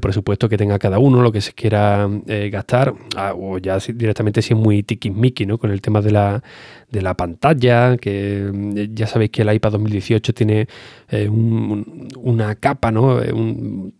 presupuesto 0.00 0.48
que 0.48 0.56
tenga 0.56 0.78
cada 0.78 0.98
uno, 0.98 1.22
lo 1.22 1.32
que 1.32 1.40
se 1.40 1.52
quiera 1.52 2.08
eh, 2.26 2.50
gastar, 2.50 2.94
ah, 3.16 3.34
o 3.36 3.58
ya 3.58 3.78
directamente 3.78 4.42
si 4.42 4.54
es 4.54 4.58
muy 4.58 4.82
tiquismiqui, 4.82 5.46
¿no? 5.46 5.58
Con 5.58 5.70
el 5.70 5.80
tema 5.80 6.00
de 6.00 6.10
la, 6.10 6.42
de 6.90 7.02
la 7.02 7.14
pantalla, 7.14 7.96
que 7.96 8.50
mm, 8.52 8.94
ya 8.94 9.06
sabéis 9.06 9.30
que 9.30 9.42
el 9.42 9.52
iPad 9.52 9.72
2018 9.72 10.34
tiene 10.34 10.68
eh, 11.10 11.28
una 11.28 12.54
capa, 12.56 12.90
¿no? 12.90 13.22
Eh, 13.22 13.32
un, 13.32 13.94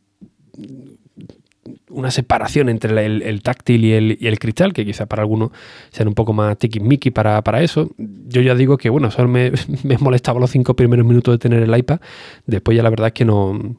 una 1.95 2.11
separación 2.11 2.69
entre 2.69 3.05
el, 3.07 3.43
táctil 3.43 3.85
y 3.85 3.93
el, 4.27 4.39
cristal, 4.39 4.73
que 4.73 4.85
quizá 4.85 5.07
para 5.07 5.23
algunos 5.23 5.51
sean 5.91 6.09
un 6.09 6.15
poco 6.15 6.33
más 6.33 6.59
tiquismiqui 6.59 7.11
para, 7.11 7.43
para 7.43 7.63
eso. 7.63 7.91
Yo 7.99 8.43
ya 8.43 8.55
digo 8.55 8.77
que, 8.77 8.91
bueno, 8.91 9.11
solo 9.11 9.29
me, 9.29 9.53
me 9.85 9.99
molestaba 9.99 10.41
los 10.41 10.51
cinco 10.51 10.75
primeros 10.75 11.07
minutos 11.07 11.35
de 11.35 11.39
tener 11.39 11.63
el 11.63 11.77
iPad. 11.77 12.01
Después 12.47 12.77
ya 12.77 12.83
la 12.83 12.91
verdad 12.91 13.09
es 13.09 13.15
que 13.15 13.25
no... 13.25 13.77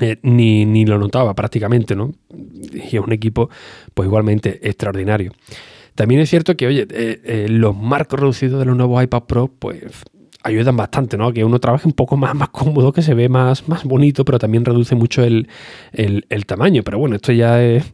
Eh, 0.00 0.16
ni, 0.22 0.64
ni, 0.64 0.86
lo 0.86 0.96
notaba 0.96 1.34
prácticamente, 1.34 1.96
¿no? 1.96 2.12
Y 2.72 2.96
es 2.96 3.02
un 3.02 3.12
equipo, 3.12 3.50
pues 3.94 4.06
igualmente 4.06 4.60
extraordinario. 4.62 5.32
También 5.96 6.20
es 6.20 6.30
cierto 6.30 6.56
que, 6.56 6.68
oye, 6.68 6.86
eh, 6.90 7.20
eh, 7.24 7.46
los 7.48 7.76
marcos 7.76 8.20
reducidos 8.20 8.60
de 8.60 8.66
los 8.66 8.76
nuevos 8.76 9.02
iPad 9.02 9.24
Pro, 9.24 9.50
pues 9.58 9.82
ayudan 10.42 10.76
bastante, 10.76 11.16
¿no? 11.16 11.32
Que 11.32 11.44
uno 11.44 11.58
trabaje 11.58 11.86
un 11.86 11.92
poco 11.92 12.16
más, 12.16 12.34
más 12.34 12.50
cómodo, 12.50 12.92
que 12.92 13.02
se 13.02 13.14
ve 13.14 13.28
más, 13.28 13.68
más 13.68 13.84
bonito, 13.84 14.24
pero 14.24 14.38
también 14.38 14.64
reduce 14.64 14.94
mucho 14.94 15.22
el, 15.22 15.48
tamaño. 16.46 16.82
Pero 16.82 16.98
bueno, 16.98 17.16
esto 17.16 17.32
ya 17.32 17.62
es 17.62 17.92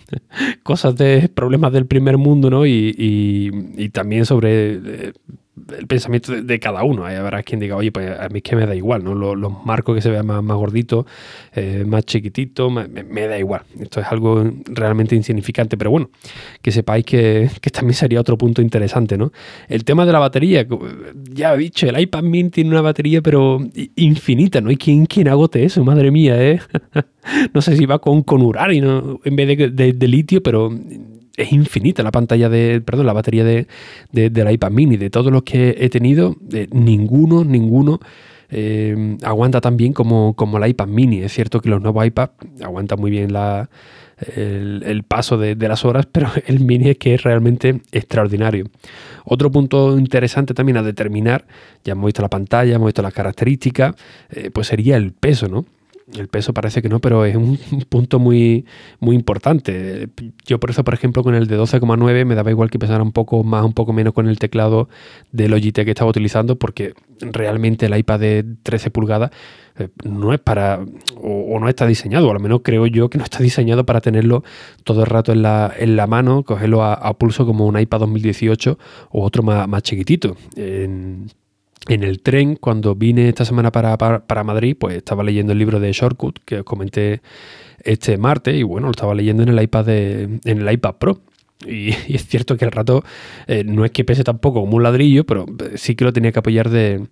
cosas 0.62 0.96
de 0.96 1.28
problemas 1.28 1.72
del 1.72 1.86
primer 1.86 2.18
mundo, 2.18 2.50
¿no? 2.50 2.66
Y, 2.66 2.94
y 3.76 3.88
también 3.90 4.26
sobre 4.26 4.74
eh, 4.74 5.12
el 5.78 5.86
pensamiento 5.86 6.32
de, 6.32 6.60
cada 6.60 6.84
uno. 6.84 7.04
Hay 7.04 7.16
habrá 7.16 7.42
quien 7.42 7.60
diga, 7.60 7.76
oye, 7.76 7.90
pues 7.90 8.10
a 8.18 8.28
mí 8.28 8.38
es 8.38 8.42
que 8.42 8.56
me 8.56 8.66
da 8.66 8.74
igual, 8.74 9.02
¿no? 9.02 9.14
Los, 9.14 9.52
marcos 9.64 9.94
que 9.94 10.02
se 10.02 10.10
vean 10.10 10.26
más, 10.26 10.42
más 10.42 10.56
gorditos, 10.56 11.06
eh, 11.54 11.84
más 11.86 12.04
chiquititos, 12.04 12.70
me, 12.72 13.26
da 13.26 13.38
igual. 13.38 13.62
Esto 13.80 14.00
es 14.00 14.06
algo 14.08 14.44
realmente 14.66 15.16
insignificante, 15.16 15.76
pero 15.76 15.90
bueno, 15.90 16.10
que 16.62 16.70
sepáis 16.70 17.04
que, 17.04 17.50
también 17.72 17.94
sería 17.94 18.20
otro 18.20 18.36
punto 18.36 18.62
interesante, 18.62 19.16
¿no? 19.16 19.32
El 19.68 19.84
tema 19.84 20.04
de 20.06 20.12
la 20.12 20.18
batería, 20.18 20.66
ya 21.30 21.54
he 21.54 21.58
dicho, 21.58 21.88
el 21.88 21.98
iPad 21.98 22.22
mini 22.22 22.50
tiene 22.50 22.70
una 22.70 22.82
batería, 22.82 23.22
pero 23.22 23.60
infinita, 23.96 24.60
¿no? 24.60 24.70
hay 24.70 24.76
quien, 24.76 25.06
quien 25.06 25.28
agote 25.28 25.64
eso, 25.64 25.82
madre 25.84 26.10
mía, 26.10 26.40
¿eh? 26.42 26.60
no 27.54 27.62
sé 27.62 27.76
si 27.76 27.86
va 27.86 27.98
con, 27.98 28.22
con 28.22 28.42
uranio 28.42 29.20
en 29.24 29.36
vez 29.36 29.74
de, 29.74 29.92
de 29.92 30.08
litio, 30.08 30.42
pero 30.42 30.70
es 31.36 31.52
infinita 31.52 32.02
la 32.02 32.12
pantalla 32.12 32.48
de, 32.48 32.80
perdón, 32.80 33.06
la 33.06 33.12
batería 33.12 33.44
de, 33.44 33.66
la 34.12 34.52
iPad 34.52 34.70
mini. 34.70 34.96
De 34.96 35.10
todos 35.10 35.32
los 35.32 35.42
que 35.42 35.76
he 35.78 35.88
tenido, 35.88 36.36
ninguno, 36.70 37.44
ninguno 37.44 38.00
eh, 38.50 39.16
aguanta 39.22 39.60
tan 39.60 39.76
bien 39.76 39.92
como, 39.92 40.34
como 40.34 40.58
la 40.58 40.68
iPad 40.68 40.88
mini. 40.88 41.22
Es 41.22 41.32
cierto 41.32 41.60
que 41.60 41.68
los 41.68 41.82
nuevos 41.82 42.06
iPad 42.06 42.30
aguantan 42.62 43.00
muy 43.00 43.10
bien 43.10 43.32
la, 43.32 43.68
el, 44.18 45.04
paso 45.04 45.36
de, 45.36 45.56
las 45.56 45.84
horas, 45.84 46.06
pero 46.06 46.28
el 46.46 46.60
mini 46.60 46.90
es 46.90 46.98
que 46.98 47.14
es 47.14 47.22
realmente 47.22 47.82
extraordinario. 47.92 48.66
Otro 49.24 49.50
punto 49.50 49.98
interesante 49.98 50.54
también 50.54 50.78
a 50.78 50.82
determinar, 50.82 51.46
ya 51.84 51.92
hemos 51.92 52.06
visto 52.06 52.22
la 52.22 52.30
pantalla, 52.30 52.74
hemos 52.74 52.86
visto 52.86 53.02
las 53.02 53.12
características, 53.12 53.94
eh, 54.30 54.50
pues 54.52 54.68
sería 54.68 54.96
el 54.96 55.12
peso, 55.12 55.48
¿no? 55.48 55.66
El 56.14 56.28
peso 56.28 56.54
parece 56.54 56.82
que 56.82 56.88
no, 56.88 57.00
pero 57.00 57.24
es 57.24 57.34
un 57.34 57.58
punto 57.88 58.20
muy, 58.20 58.64
muy 59.00 59.16
importante. 59.16 60.08
Yo 60.44 60.60
por 60.60 60.70
eso, 60.70 60.84
por 60.84 60.94
ejemplo, 60.94 61.24
con 61.24 61.34
el 61.34 61.48
de 61.48 61.58
12,9 61.58 62.24
me 62.24 62.36
daba 62.36 62.50
igual 62.50 62.70
que 62.70 62.78
pesara 62.78 63.02
un 63.02 63.10
poco 63.10 63.42
más, 63.42 63.64
un 63.64 63.72
poco 63.72 63.92
menos 63.92 64.14
con 64.14 64.28
el 64.28 64.38
teclado 64.38 64.88
de 65.32 65.48
Logitech 65.48 65.84
que 65.84 65.90
estaba 65.90 66.10
utilizando, 66.10 66.56
porque 66.56 66.94
realmente 67.20 67.86
el 67.86 67.96
iPad 67.96 68.20
de 68.20 68.44
13 68.62 68.90
pulgadas 68.92 69.32
eh, 69.78 69.88
no 70.04 70.32
es 70.32 70.38
para, 70.38 70.78
o, 71.20 71.58
no 71.58 71.68
está 71.68 71.86
diseñado, 71.86 72.28
o 72.28 72.30
al 72.30 72.40
menos 72.40 72.60
creo 72.62 72.86
yo 72.86 73.10
que 73.10 73.18
no 73.18 73.24
está 73.24 73.40
diseñado 73.40 73.84
para 73.84 74.00
tenerlo 74.00 74.44
todo 74.84 75.00
el 75.00 75.06
rato 75.06 75.32
en 75.32 75.42
la, 75.42 75.72
en 75.76 75.96
la 75.96 76.06
mano, 76.06 76.44
cogerlo 76.44 76.84
a, 76.84 77.18
pulso 77.18 77.46
como 77.46 77.66
un 77.66 77.80
iPad 77.80 78.00
2018 78.00 78.78
o 79.10 79.24
otro 79.24 79.42
más, 79.42 79.66
más 79.66 79.82
chiquitito. 79.82 80.36
En 81.88 82.02
el 82.02 82.20
tren, 82.20 82.56
cuando 82.56 82.94
vine 82.94 83.28
esta 83.28 83.44
semana 83.44 83.72
para, 83.72 83.96
para, 83.96 84.44
Madrid, 84.44 84.76
pues 84.78 84.96
estaba 84.96 85.22
leyendo 85.22 85.52
el 85.52 85.58
libro 85.58 85.80
de 85.80 85.92
Shortcut 85.92 86.40
que 86.44 86.60
os 86.60 86.64
comenté 86.64 87.20
este 87.82 88.18
martes 88.18 88.56
y 88.56 88.62
bueno, 88.62 88.88
lo 88.88 88.90
estaba 88.90 89.14
leyendo 89.14 89.42
en 89.42 89.50
el 89.50 89.62
iPad, 89.62 89.84
de, 89.84 90.40
en 90.44 90.60
el 90.60 90.72
iPad 90.72 90.94
Pro. 90.96 91.20
Y, 91.66 91.90
es 92.08 92.26
cierto 92.26 92.56
que 92.56 92.64
el 92.64 92.72
rato 92.72 93.04
eh, 93.46 93.64
no 93.64 93.84
es 93.84 93.90
que 93.92 94.04
pese 94.04 94.24
tampoco 94.24 94.60
como 94.60 94.76
un 94.76 94.82
ladrillo, 94.82 95.24
pero 95.24 95.46
sí 95.76 95.94
que 95.94 96.04
lo 96.04 96.12
tenía 96.12 96.32
que 96.32 96.40
apoyar 96.40 96.70
de, 96.70 97.06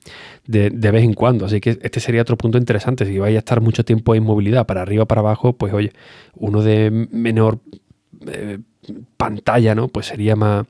de, 0.46 0.90
vez 0.90 1.04
en 1.04 1.14
cuando. 1.14 1.46
Así 1.46 1.60
que 1.60 1.78
este 1.82 2.00
sería 2.00 2.22
otro 2.22 2.36
punto 2.36 2.58
interesante. 2.58 3.06
Si 3.06 3.18
vais 3.18 3.36
a 3.36 3.38
estar 3.38 3.60
mucho 3.60 3.84
tiempo 3.84 4.14
en 4.14 4.24
movilidad 4.24 4.66
para 4.66 4.82
arriba 4.82 5.04
o 5.04 5.06
para 5.06 5.20
abajo, 5.20 5.54
pues 5.54 5.72
oye, 5.72 5.92
uno 6.34 6.62
de 6.62 6.90
menor 6.90 7.60
eh, 8.26 8.58
pantalla, 9.16 9.74
¿no? 9.74 9.88
Pues 9.88 10.06
sería 10.06 10.36
más, 10.36 10.66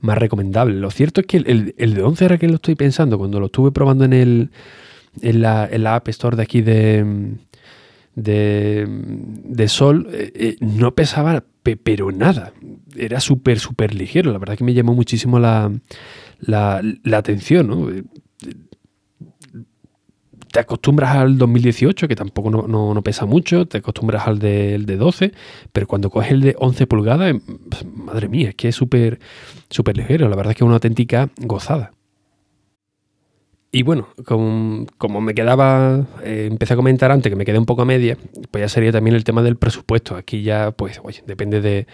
más 0.00 0.18
recomendable. 0.18 0.74
Lo 0.74 0.90
cierto 0.90 1.20
es 1.20 1.26
que 1.26 1.38
el, 1.38 1.74
de 1.76 2.02
11 2.02 2.24
era 2.24 2.38
que 2.38 2.48
lo 2.48 2.56
estoy 2.56 2.74
pensando, 2.74 3.18
cuando 3.18 3.40
lo 3.40 3.46
estuve 3.46 3.72
probando 3.72 4.04
en 4.04 4.12
el 4.12 4.50
en 5.22 5.40
la, 5.40 5.66
en 5.70 5.82
la 5.82 5.94
App 5.96 6.08
Store 6.08 6.36
de 6.36 6.42
aquí 6.42 6.60
de, 6.60 7.36
de, 8.14 9.68
Sol, 9.68 10.08
eh, 10.12 10.32
eh, 10.34 10.56
no 10.60 10.94
pesaba 10.94 11.42
pero 11.82 12.12
nada. 12.12 12.52
Era 12.94 13.20
súper, 13.20 13.58
súper 13.58 13.94
ligero. 13.94 14.30
La 14.30 14.38
verdad 14.38 14.56
que 14.56 14.64
me 14.64 14.74
llamó 14.74 14.94
muchísimo 14.94 15.38
la, 15.38 15.72
la, 16.38 16.80
la 17.02 17.18
atención, 17.18 17.66
¿no? 17.66 17.88
Te 20.56 20.60
acostumbras 20.60 21.14
al 21.14 21.36
2018, 21.36 22.08
que 22.08 22.16
tampoco 22.16 22.50
no, 22.50 23.02
pesa 23.02 23.26
mucho, 23.26 23.66
te 23.66 23.76
acostumbras 23.76 24.26
al 24.26 24.38
de, 24.38 24.78
de, 24.78 24.96
12, 24.96 25.32
pero 25.70 25.86
cuando 25.86 26.08
coges 26.08 26.32
el 26.32 26.40
de 26.40 26.56
11 26.58 26.86
pulgadas, 26.86 27.28
em, 27.28 27.40
pues, 27.68 27.84
madre 27.84 28.26
mía, 28.30 28.48
es 28.48 28.54
que 28.54 28.68
es 28.68 28.74
súper 28.74 29.18
súper 29.68 29.98
ligero, 29.98 30.30
la 30.30 30.34
verdad 30.34 30.52
es 30.52 30.56
que 30.56 30.64
es 30.64 30.66
una 30.66 30.76
auténtica 30.76 31.28
gozada. 31.42 31.92
Y 33.70 33.82
bueno, 33.82 34.08
como, 34.24 35.20
me 35.20 35.34
quedaba, 35.34 36.06
eh, 36.24 36.48
empecé 36.50 36.72
a 36.72 36.76
comentar 36.76 37.12
antes 37.12 37.28
que 37.28 37.36
me 37.36 37.44
quedé 37.44 37.58
un 37.58 37.66
poco 37.66 37.82
a 37.82 37.84
media, 37.84 38.16
pues 38.50 38.62
ya 38.62 38.68
sería 38.70 38.92
también 38.92 39.14
el 39.14 39.24
tema 39.24 39.42
del 39.42 39.56
presupuesto. 39.56 40.16
Aquí 40.16 40.42
ya, 40.42 40.70
pues, 40.70 41.02
oye, 41.04 41.22
depende 41.26 41.60
de, 41.60 41.86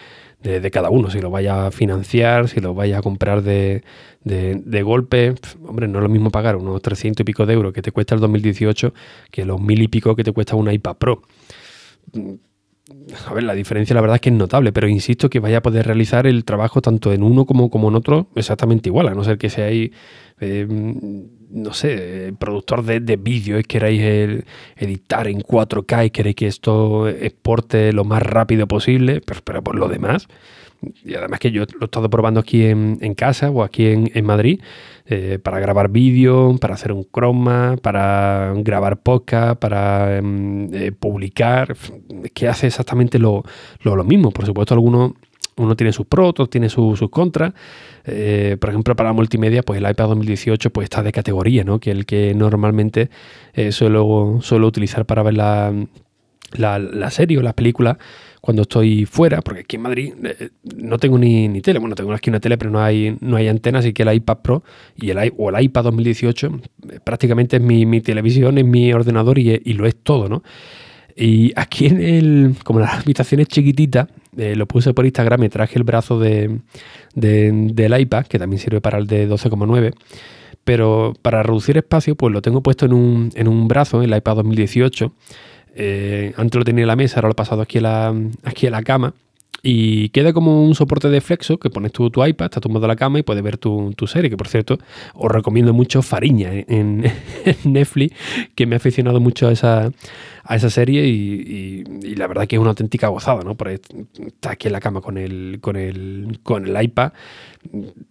de, 0.43 0.71
cada 0.71 0.89
uno, 0.89 1.09
si 1.09 1.21
lo 1.21 1.29
vaya 1.29 1.67
a 1.67 1.71
financiar, 1.71 2.49
si 2.49 2.59
lo 2.59 2.73
vaya 2.73 2.97
a 2.97 3.01
comprar 3.01 3.41
de, 3.41 3.83
de, 4.23 4.83
golpe. 4.83 5.35
hombre, 5.65 5.87
no 5.87 5.99
es 5.99 6.03
lo 6.03 6.09
mismo 6.09 6.31
pagar 6.31 6.57
unos 6.57 6.81
300 6.81 7.21
y 7.21 7.23
pico 7.23 7.45
de 7.45 7.53
euros 7.53 7.73
que 7.73 7.81
te 7.81 7.91
cuesta 7.91 8.15
el 8.15 8.21
2018 8.21 8.93
que 9.31 9.45
los 9.45 9.61
mil 9.61 9.81
y 9.81 9.87
pico 9.87 10.15
que 10.15 10.23
te 10.23 10.33
cuesta 10.33 10.55
una 10.55 10.73
iPad 10.73 10.97
Pro. 10.97 11.21
A 13.27 13.33
ver, 13.33 13.43
la 13.43 13.53
diferencia 13.53 13.93
la 13.93 14.01
verdad 14.01 14.15
es 14.15 14.21
que 14.21 14.29
es 14.29 14.35
notable, 14.35 14.73
pero 14.73 14.89
insisto 14.89 15.29
que 15.29 15.39
vaya 15.39 15.59
a 15.59 15.61
poder 15.61 15.85
realizar 15.85 16.27
el 16.27 16.43
trabajo 16.43 16.81
tanto 16.81 17.13
en 17.13 17.23
uno 17.23 17.45
como, 17.45 17.69
como 17.69 17.87
en 17.87 17.95
otro 17.95 18.27
exactamente 18.35 18.89
igual, 18.89 19.07
a 19.07 19.15
no 19.15 19.23
ser 19.23 19.37
que 19.37 19.49
seáis, 19.49 19.91
eh, 20.41 20.67
no 20.67 21.73
sé, 21.73 22.33
productor 22.37 22.83
de, 22.83 22.99
de 22.99 23.15
vídeos, 23.15 23.63
queráis 23.63 24.43
editar 24.75 25.27
en 25.29 25.39
4K 25.39 26.07
y 26.07 26.09
queréis 26.09 26.35
que 26.35 26.47
esto 26.47 27.07
exporte 27.07 27.93
lo 27.93 28.03
más 28.03 28.21
rápido 28.21 28.67
posible, 28.67 29.21
pero 29.21 29.63
por 29.63 29.75
lo 29.75 29.87
demás, 29.87 30.27
y 31.03 31.15
además 31.15 31.39
que 31.39 31.51
yo 31.51 31.61
lo 31.61 31.81
he 31.81 31.85
estado 31.85 32.09
probando 32.09 32.39
aquí 32.39 32.65
en, 32.65 33.13
casa 33.15 33.49
o 33.49 33.63
aquí 33.63 33.87
en, 33.87 34.25
Madrid 34.25 34.61
eh, 35.05 35.39
para 35.41 35.59
grabar 35.59 35.89
vídeo, 35.89 36.55
para 36.59 36.75
hacer 36.75 36.91
un 36.91 37.03
croma, 37.03 37.75
para 37.81 38.53
grabar 38.57 39.01
podcast, 39.01 39.59
para 39.59 40.17
em, 40.17 40.73
eh, 40.73 40.91
publicar, 40.91 41.75
que 42.33 42.47
hace 42.47 42.67
exactamente 42.67 43.19
lo, 43.19 43.43
mismo. 44.05 44.31
Por 44.31 44.45
supuesto, 44.45 44.73
algunos 44.73 45.13
uno 45.55 45.75
tiene 45.75 45.93
sus 45.93 46.07
pros, 46.07 46.29
otros 46.29 46.49
tiene 46.49 46.67
sus, 46.69 46.99
contras. 47.09 47.53
Eh, 48.05 48.57
por 48.59 48.71
ejemplo, 48.71 48.95
para 48.95 49.13
multimedia, 49.13 49.61
pues 49.61 49.79
el 49.79 49.89
iPad 49.89 50.07
2018 50.07 50.71
pues 50.71 50.85
está 50.85 51.03
de 51.03 51.11
categoría, 51.11 51.63
¿no? 51.63 51.79
Que 51.79 51.91
el 51.91 52.05
que 52.05 52.33
normalmente 52.33 53.09
suelo, 53.69 54.39
suelo 54.41 54.67
utilizar 54.67 55.05
para 55.05 55.21
ver 55.21 55.35
la, 55.35 55.71
la, 56.53 56.79
la 56.79 57.11
serie 57.11 57.37
o 57.37 57.41
las 57.41 57.53
películas 57.53 57.97
cuando 58.43 58.63
estoy 58.63 59.05
fuera, 59.05 59.41
porque 59.41 59.61
aquí 59.61 59.77
en 59.77 59.81
Madrid 59.83 60.13
eh, 60.21 60.49
no 60.75 60.97
tengo 60.97 61.17
ni, 61.17 61.47
ni, 61.47 61.61
tele. 61.61 61.79
Bueno, 61.79 61.95
tengo 61.95 62.11
aquí 62.11 62.29
una 62.29 62.41
tele, 62.41 62.57
pero 62.57 62.71
no 62.71 62.83
hay, 62.83 63.15
no 63.21 63.37
hay 63.37 63.47
antena, 63.47 63.79
así 63.79 63.93
que 63.93 64.03
el 64.03 64.13
iPad 64.13 64.39
Pro 64.39 64.63
y 64.97 65.11
el, 65.11 65.33
o 65.37 65.49
el 65.49 65.63
iPad 65.63 65.85
2018 65.85 66.59
eh, 66.89 66.99
prácticamente 67.01 67.55
es 67.55 67.61
mi, 67.61 68.01
televisión, 68.01 68.57
es 68.57 68.65
mi 68.65 68.91
ordenador 68.91 69.39
y, 69.39 69.73
lo 69.75 69.85
es 69.85 69.95
todo, 69.95 70.27
¿no? 70.27 70.43
Y 71.15 71.53
aquí 71.55 71.85
en 71.85 72.01
el, 72.01 72.55
como 72.65 72.81
la 72.81 72.87
habitación 72.87 73.39
es 73.39 73.47
chiquitita, 73.47 74.09
eh, 74.35 74.57
lo 74.57 74.67
puse 74.67 74.93
por 74.93 75.05
Instagram 75.05 75.45
y 75.45 75.47
traje 75.47 75.77
el 75.77 75.85
brazo 75.85 76.19
de, 76.19 76.59
del 77.15 77.97
iPad, 77.97 78.25
que 78.25 78.39
también 78.39 78.59
sirve 78.59 78.81
para 78.81 78.97
el 78.97 79.07
de 79.07 79.29
12,9 79.29 79.93
pero 80.65 81.13
para 81.21 81.43
reducir 81.43 81.77
espacio, 81.77 82.15
pues 82.15 82.31
lo 82.31 82.41
tengo 82.41 82.63
puesto 82.63 82.85
en 82.85 82.93
un, 82.93 83.31
en 83.35 83.49
un 83.49 83.67
brazo, 83.67 84.01
el 84.01 84.15
iPad 84.15 84.37
2018, 84.37 85.13
eh, 85.75 86.33
antes 86.37 86.57
lo 86.57 86.65
tenía 86.65 86.83
en 86.83 86.87
la 86.87 86.95
mesa, 86.95 87.17
ahora 87.17 87.29
lo 87.29 87.31
he 87.33 87.35
pasado 87.35 87.61
aquí 87.61 87.79
a 87.79 87.81
la, 87.81 88.15
aquí 88.43 88.67
a 88.67 88.71
la 88.71 88.83
cama. 88.83 89.13
Y 89.65 90.09
queda 90.09 90.33
como 90.33 90.65
un 90.65 90.75
soporte 90.75 91.07
de 91.07 91.21
flexo 91.21 91.57
que 91.57 91.69
pones 91.69 91.93
tu, 91.93 92.09
tu 92.09 92.23
iPad, 92.25 92.47
está 92.47 92.59
tumbado 92.59 92.85
la 92.85 92.97
cama 92.97 93.19
y 93.19 93.23
puedes 93.23 93.41
ver 93.41 93.57
tu, 93.57 93.93
serie. 94.07 94.29
Que 94.29 94.35
por 94.35 94.49
cierto, 94.49 94.77
os 95.13 95.31
recomiendo 95.31 95.73
mucho 95.73 96.01
Fariña 96.01 96.49
en, 96.51 97.05
Netflix, 97.63 98.13
que 98.55 98.65
me 98.65 98.75
ha 98.75 98.77
aficionado 98.77 99.21
mucho 99.21 99.47
a 99.47 99.53
esa, 99.53 99.91
a 100.43 100.55
esa 100.55 100.69
serie 100.69 101.07
y, 101.07 101.83
la 102.15 102.27
verdad 102.27 102.47
que 102.47 102.55
es 102.55 102.59
una 102.59 102.69
auténtica 102.69 103.07
gozada, 103.07 103.43
¿no? 103.43 103.55
Porque 103.55 103.79
está 104.25 104.51
aquí 104.51 104.67
en 104.67 104.73
la 104.73 104.79
cama 104.79 105.01
con 105.01 105.17
el, 105.17 105.57
con 105.61 105.75
el, 105.75 106.39
con 106.43 106.67
el 106.67 106.83
iPad 106.83 107.11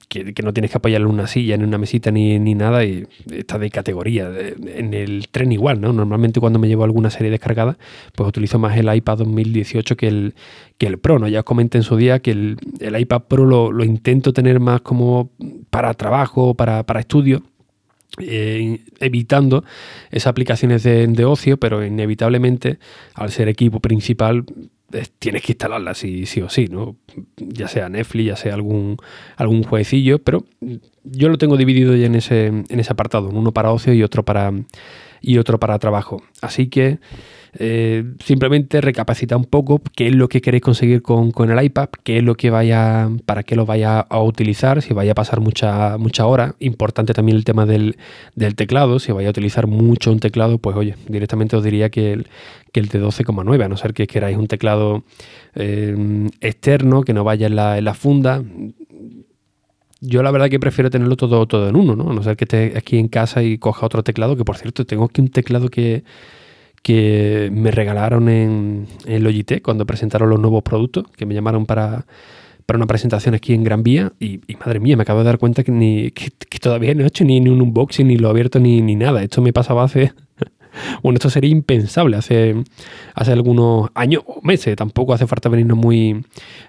que, 0.08 0.42
no 0.42 0.52
tienes 0.52 0.70
que 0.70 0.78
apoyarlo 0.78 1.08
en 1.08 1.14
una 1.14 1.26
silla, 1.26 1.54
en 1.54 1.64
una 1.64 1.78
mesita 1.78 2.10
ni, 2.10 2.38
ni 2.38 2.54
nada, 2.54 2.84
y 2.84 3.06
está 3.30 3.58
de 3.58 3.70
categoría. 3.70 4.30
En 4.66 4.94
el 4.94 5.28
tren 5.30 5.52
igual, 5.52 5.80
¿no? 5.80 5.92
Normalmente 5.92 6.40
cuando 6.40 6.58
me 6.58 6.68
llevo 6.68 6.84
alguna 6.84 7.10
serie 7.10 7.30
descargada, 7.30 7.78
pues 8.14 8.28
utilizo 8.28 8.58
más 8.58 8.76
el 8.76 8.92
iPad 8.92 9.18
2018 9.18 9.96
que 9.96 10.08
el, 10.08 10.34
que 10.78 10.86
el 10.86 10.98
Pro, 10.98 11.18
¿no? 11.18 11.28
Ya 11.28 11.40
os 11.40 11.44
comenté 11.44 11.78
en 11.78 11.84
su 11.84 11.96
día 11.96 12.20
que 12.20 12.30
el, 12.32 12.58
iPad 12.80 13.22
Pro 13.28 13.44
lo, 13.44 13.84
intento 13.84 14.32
tener 14.32 14.58
más 14.58 14.80
como 14.80 15.30
para 15.70 15.94
trabajo, 15.94 16.54
para, 16.54 16.82
para 16.84 17.00
estudio. 17.00 17.42
Eh, 18.20 18.80
evitando 19.00 19.64
esas 20.10 20.26
aplicaciones 20.26 20.82
de, 20.82 21.06
de, 21.06 21.24
ocio, 21.24 21.56
pero 21.56 21.82
inevitablemente, 21.84 22.78
al 23.14 23.30
ser 23.30 23.48
equipo 23.48 23.80
principal, 23.80 24.44
tienes 25.18 25.42
que 25.42 25.52
instalarla 25.52 25.94
sí, 25.94 26.26
sí 26.26 26.40
o 26.42 26.48
sí, 26.48 26.68
¿no? 26.68 26.96
Ya 27.36 27.68
sea 27.68 27.88
Netflix, 27.88 28.26
ya 28.26 28.36
sea 28.36 28.54
algún, 28.54 28.98
algún 29.36 29.62
jueguecillo, 29.62 30.18
pero 30.18 30.44
yo 31.04 31.28
lo 31.28 31.38
tengo 31.38 31.56
dividido 31.56 31.96
ya 31.96 32.06
en 32.06 32.14
ese, 32.14 32.46
en 32.46 32.80
ese 32.80 32.92
apartado, 32.92 33.28
uno 33.28 33.52
para 33.52 33.72
ocio 33.72 33.94
y 33.94 34.02
otro 34.02 34.24
para, 34.24 34.52
y 35.20 35.38
otro 35.38 35.58
para 35.58 35.78
trabajo. 35.78 36.22
Así 36.40 36.66
que 36.68 36.98
eh, 37.58 38.14
simplemente 38.24 38.80
recapacita 38.80 39.36
un 39.36 39.44
poco 39.44 39.82
qué 39.94 40.08
es 40.08 40.14
lo 40.14 40.28
que 40.28 40.40
queréis 40.40 40.62
conseguir 40.62 41.02
con, 41.02 41.32
el 41.50 41.64
iPad, 41.64 41.90
qué 42.02 42.18
es 42.18 42.24
lo 42.24 42.34
que 42.34 42.48
vaya, 42.48 43.10
para 43.26 43.42
qué 43.42 43.56
lo 43.56 43.66
vaya 43.66 44.00
a 44.00 44.22
utilizar, 44.22 44.80
si 44.80 44.94
vaya 44.94 45.12
a 45.12 45.14
pasar 45.14 45.40
mucha, 45.40 45.98
mucha 45.98 46.26
hora. 46.26 46.54
Importante 46.60 47.12
también 47.12 47.36
el 47.36 47.44
tema 47.44 47.66
del, 47.66 47.96
teclado, 48.56 48.98
si 48.98 49.12
vaya 49.12 49.28
a 49.28 49.30
utilizar 49.30 49.66
mucho 49.66 50.10
un 50.12 50.20
teclado, 50.20 50.58
pues 50.58 50.76
oye, 50.76 50.96
directamente 51.08 51.56
os 51.56 51.62
diría 51.62 51.90
que 51.90 52.12
el, 52.12 52.26
que 52.72 52.80
el 52.80 52.88
de 52.88 53.02
12,9, 53.02 53.64
a 53.64 53.68
no 53.68 53.76
ser 53.76 53.92
que 53.92 54.06
queráis 54.06 54.38
un 54.38 54.46
teclado 54.46 55.04
eh, 55.54 56.28
externo, 56.40 57.02
que 57.02 57.12
no 57.12 57.22
vaya 57.22 57.48
en 57.48 57.56
la, 57.56 57.76
en 57.76 57.84
la 57.84 57.94
funda 57.94 58.42
yo 60.04 60.24
la 60.24 60.32
verdad 60.32 60.50
que 60.50 60.58
prefiero 60.58 60.90
tenerlo 60.90 61.16
todo, 61.16 61.46
todo 61.46 61.68
en 61.68 61.76
uno, 61.76 61.94
¿no? 61.94 62.10
A 62.10 62.12
no 62.12 62.24
ser 62.24 62.36
que 62.36 62.44
esté 62.44 62.72
aquí 62.76 62.98
en 62.98 63.06
casa 63.06 63.44
y 63.44 63.56
coja 63.56 63.86
otro 63.86 64.02
teclado, 64.02 64.36
que 64.36 64.44
por 64.44 64.56
cierto, 64.56 64.84
tengo 64.84 65.04
aquí 65.04 65.20
un 65.20 65.28
teclado 65.28 65.68
que, 65.68 66.02
que 66.82 67.50
me 67.52 67.70
regalaron 67.70 68.28
en, 68.28 68.86
en 69.06 69.24
Logitech 69.24 69.62
cuando 69.62 69.86
presentaron 69.86 70.28
los 70.28 70.40
nuevos 70.40 70.62
productos, 70.62 71.04
que 71.16 71.26
me 71.26 71.34
llamaron 71.34 71.64
para, 71.64 72.06
para 72.66 72.76
una 72.76 72.86
presentación 72.86 73.34
aquí 73.34 73.54
en 73.54 73.64
Gran 73.64 73.82
Vía 73.82 74.12
y, 74.18 74.40
madre 74.64 74.80
mía, 74.80 74.96
me 74.96 75.02
acabo 75.02 75.20
de 75.20 75.26
dar 75.26 75.38
cuenta 75.38 75.62
que, 75.62 75.72
ni, 75.72 76.10
que, 76.10 76.30
todavía 76.60 76.94
no 76.94 77.04
he 77.04 77.06
hecho 77.06 77.24
ni, 77.24 77.40
ni, 77.40 77.50
un 77.50 77.62
unboxing, 77.62 78.06
ni 78.06 78.16
lo 78.16 78.28
he 78.28 78.30
abierto, 78.30 78.58
ni, 78.58 78.82
ni 78.82 78.96
nada. 78.96 79.22
Esto 79.22 79.42
me 79.42 79.52
pasaba 79.52 79.84
hace... 79.84 80.12
bueno, 81.02 81.16
esto 81.16 81.30
sería 81.30 81.50
impensable 81.50 82.16
hace, 82.16 82.54
hace 83.14 83.32
algunos 83.32 83.90
años 83.94 84.22
o 84.26 84.40
meses. 84.42 84.74
Tampoco 84.76 85.14
hace 85.14 85.26
falta 85.26 85.48
venirnos 85.48 85.78
muy, 85.78 86.24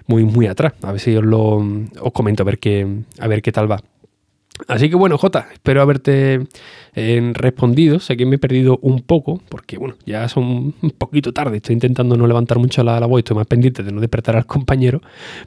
muy, 0.06 0.24
muy 0.24 0.46
atrás. 0.46 0.74
A 0.82 0.92
ver 0.92 1.00
si 1.00 1.16
os 1.16 1.24
lo 1.24 1.56
os 1.56 2.12
comento 2.12 2.42
a 2.42 2.46
ver 2.46 2.58
qué, 2.58 2.86
a 3.18 3.28
ver 3.28 3.42
qué 3.42 3.52
tal 3.52 3.70
va. 3.70 3.80
Así 4.68 4.88
que 4.88 4.94
bueno, 4.94 5.18
Jota, 5.18 5.48
espero 5.52 5.82
haberte 5.82 6.46
eh, 6.94 7.32
respondido. 7.34 7.98
Sé 7.98 8.16
que 8.16 8.24
me 8.24 8.36
he 8.36 8.38
perdido 8.38 8.78
un 8.82 9.02
poco, 9.02 9.42
porque 9.48 9.78
bueno, 9.78 9.96
ya 10.06 10.28
son 10.28 10.74
un 10.80 10.90
poquito 10.96 11.32
tarde. 11.32 11.56
Estoy 11.56 11.74
intentando 11.74 12.16
no 12.16 12.26
levantar 12.26 12.58
mucho 12.58 12.84
la, 12.84 13.00
la 13.00 13.06
voz, 13.06 13.18
estoy 13.18 13.36
más 13.36 13.48
pendiente 13.48 13.82
de 13.82 13.90
no 13.90 14.00
despertar 14.00 14.36
al 14.36 14.46
compañero. 14.46 15.00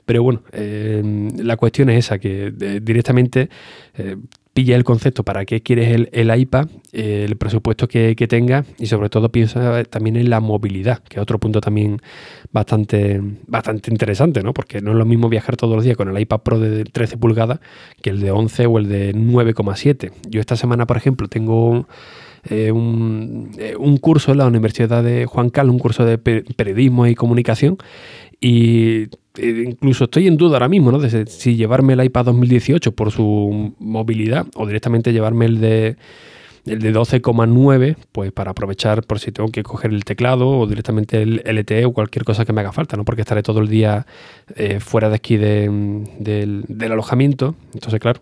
Pero 0.05 0.23
bueno, 0.23 0.41
eh, 0.51 1.01
la 1.37 1.55
cuestión 1.55 1.89
es 1.89 2.05
esa, 2.05 2.19
que 2.19 2.53
eh, 2.59 2.79
directamente 2.83 3.49
pilla 4.57 4.75
el 4.75 4.83
concepto 4.83 5.21
para 5.21 5.45
qué 5.45 5.61
quieres 5.61 6.07
el, 6.11 6.35
iPad, 6.35 6.67
el 6.91 7.37
presupuesto 7.37 7.87
que, 7.87 8.15
tenga 8.27 8.65
y 8.79 8.87
sobre 8.87 9.07
todo 9.07 9.29
piensa 9.29 9.83
también 9.83 10.15
en 10.15 10.31
la 10.31 10.39
movilidad, 10.39 11.03
que 11.03 11.17
es 11.17 11.21
otro 11.21 11.37
punto 11.37 11.61
también 11.61 12.01
bastante, 12.51 13.21
bastante 13.45 13.91
interesante, 13.91 14.41
¿no? 14.41 14.55
Porque 14.55 14.81
no 14.81 14.93
es 14.93 14.97
lo 14.97 15.05
mismo 15.05 15.29
viajar 15.29 15.57
todos 15.57 15.75
los 15.75 15.83
días 15.83 15.95
con 15.95 16.09
el 16.09 16.19
iPad 16.19 16.39
Pro 16.39 16.59
de 16.59 16.85
13 16.85 17.17
pulgadas 17.17 17.59
que 18.01 18.09
el 18.09 18.19
de 18.19 18.31
11 18.31 18.65
o 18.65 18.79
el 18.79 18.89
de 18.89 19.13
9,7. 19.13 20.11
Yo 20.27 20.39
esta 20.39 20.55
semana, 20.55 20.87
por 20.87 20.97
ejemplo, 20.97 21.27
tengo... 21.27 21.87
Eh, 22.49 22.71
un, 22.71 23.51
eh, 23.57 23.75
un, 23.77 23.97
curso 23.97 24.31
en 24.31 24.37
la 24.37 24.45
Universidad 24.45 25.03
de 25.03 25.25
Juan 25.25 25.49
Carlos, 25.49 25.73
un 25.73 25.79
curso 25.79 26.05
de 26.05 26.17
periodismo 26.17 27.05
y 27.07 27.15
comunicación, 27.15 27.77
y 28.39 29.03
eh, 29.37 29.63
incluso 29.67 30.05
estoy 30.05 30.27
en 30.27 30.37
duda 30.37 30.55
ahora 30.55 30.69
mismo, 30.69 30.91
¿no? 30.91 30.99
De 30.99 31.25
si 31.25 31.55
llevarme 31.55 31.93
el 31.93 32.03
iPad 32.03 32.25
2018 32.25 32.93
por 32.93 33.11
su 33.11 33.73
movilidad 33.79 34.45
o 34.55 34.65
directamente 34.65 35.11
llevarme 35.11 35.45
el 35.45 35.59
de 35.59 35.97
el 36.65 36.79
de 36.79 36.93
12,9, 36.93 37.95
pues 38.11 38.33
para 38.33 38.51
aprovechar 38.51 39.01
por 39.03 39.19
si 39.19 39.31
tengo 39.31 39.49
que 39.49 39.63
coger 39.63 39.91
el 39.91 40.03
teclado 40.03 40.49
o 40.49 40.67
directamente 40.67 41.21
el 41.21 41.41
LTE 41.45 41.85
o 41.85 41.93
cualquier 41.93 42.25
cosa 42.25 42.43
que 42.43 42.51
me 42.51 42.59
haga 42.59 42.73
falta, 42.73 42.97
¿no? 42.97 43.05
Porque 43.05 43.21
estaré 43.21 43.41
todo 43.41 43.61
el 43.61 43.69
día 43.69 44.05
fuera 44.79 45.07
de 45.07 45.15
aquí 45.15 45.37
del, 45.37 46.03
alojamiento. 46.81 47.55
Entonces, 47.73 48.01
claro, 48.01 48.19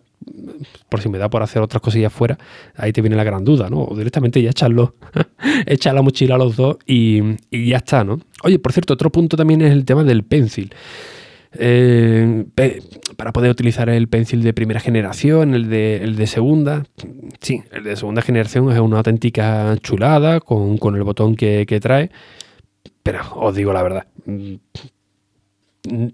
por 0.89 1.01
si 1.01 1.09
me 1.09 1.17
da 1.17 1.29
por 1.29 1.43
hacer 1.43 1.61
otras 1.61 1.81
cosillas 1.81 2.11
fuera, 2.11 2.37
ahí 2.75 2.91
te 2.93 3.01
viene 3.01 3.15
la 3.15 3.23
gran 3.23 3.43
duda, 3.43 3.69
¿no? 3.69 3.83
O 3.83 3.95
directamente 3.95 4.41
ya 4.41 4.49
echarlo, 4.49 4.95
echar 5.65 5.93
la 5.93 6.01
mochila 6.01 6.35
a 6.35 6.37
los 6.37 6.55
dos 6.55 6.77
y, 6.85 7.21
y 7.49 7.69
ya 7.69 7.77
está, 7.77 8.03
¿no? 8.03 8.19
Oye, 8.43 8.59
por 8.59 8.73
cierto, 8.73 8.93
otro 8.93 9.11
punto 9.11 9.37
también 9.37 9.61
es 9.61 9.71
el 9.71 9.85
tema 9.85 10.03
del 10.03 10.23
pencil. 10.23 10.73
Eh, 11.57 12.45
para 13.17 13.31
poder 13.31 13.51
utilizar 13.51 13.89
el 13.89 14.07
pencil 14.07 14.43
de 14.43 14.53
primera 14.53 14.79
generación, 14.79 15.53
el 15.53 15.69
de, 15.69 15.97
el 15.97 16.15
de 16.15 16.27
segunda. 16.27 16.85
Sí, 17.39 17.63
el 17.71 17.83
de 17.83 17.95
segunda 17.95 18.21
generación 18.21 18.71
es 18.71 18.79
una 18.79 18.97
auténtica 18.97 19.75
chulada 19.81 20.39
con, 20.39 20.77
el 20.95 21.03
botón 21.03 21.35
que, 21.35 21.79
trae. 21.81 22.11
Pero 23.03 23.21
os 23.35 23.55
digo 23.55 23.71
la 23.71 23.83
verdad, 23.83 24.07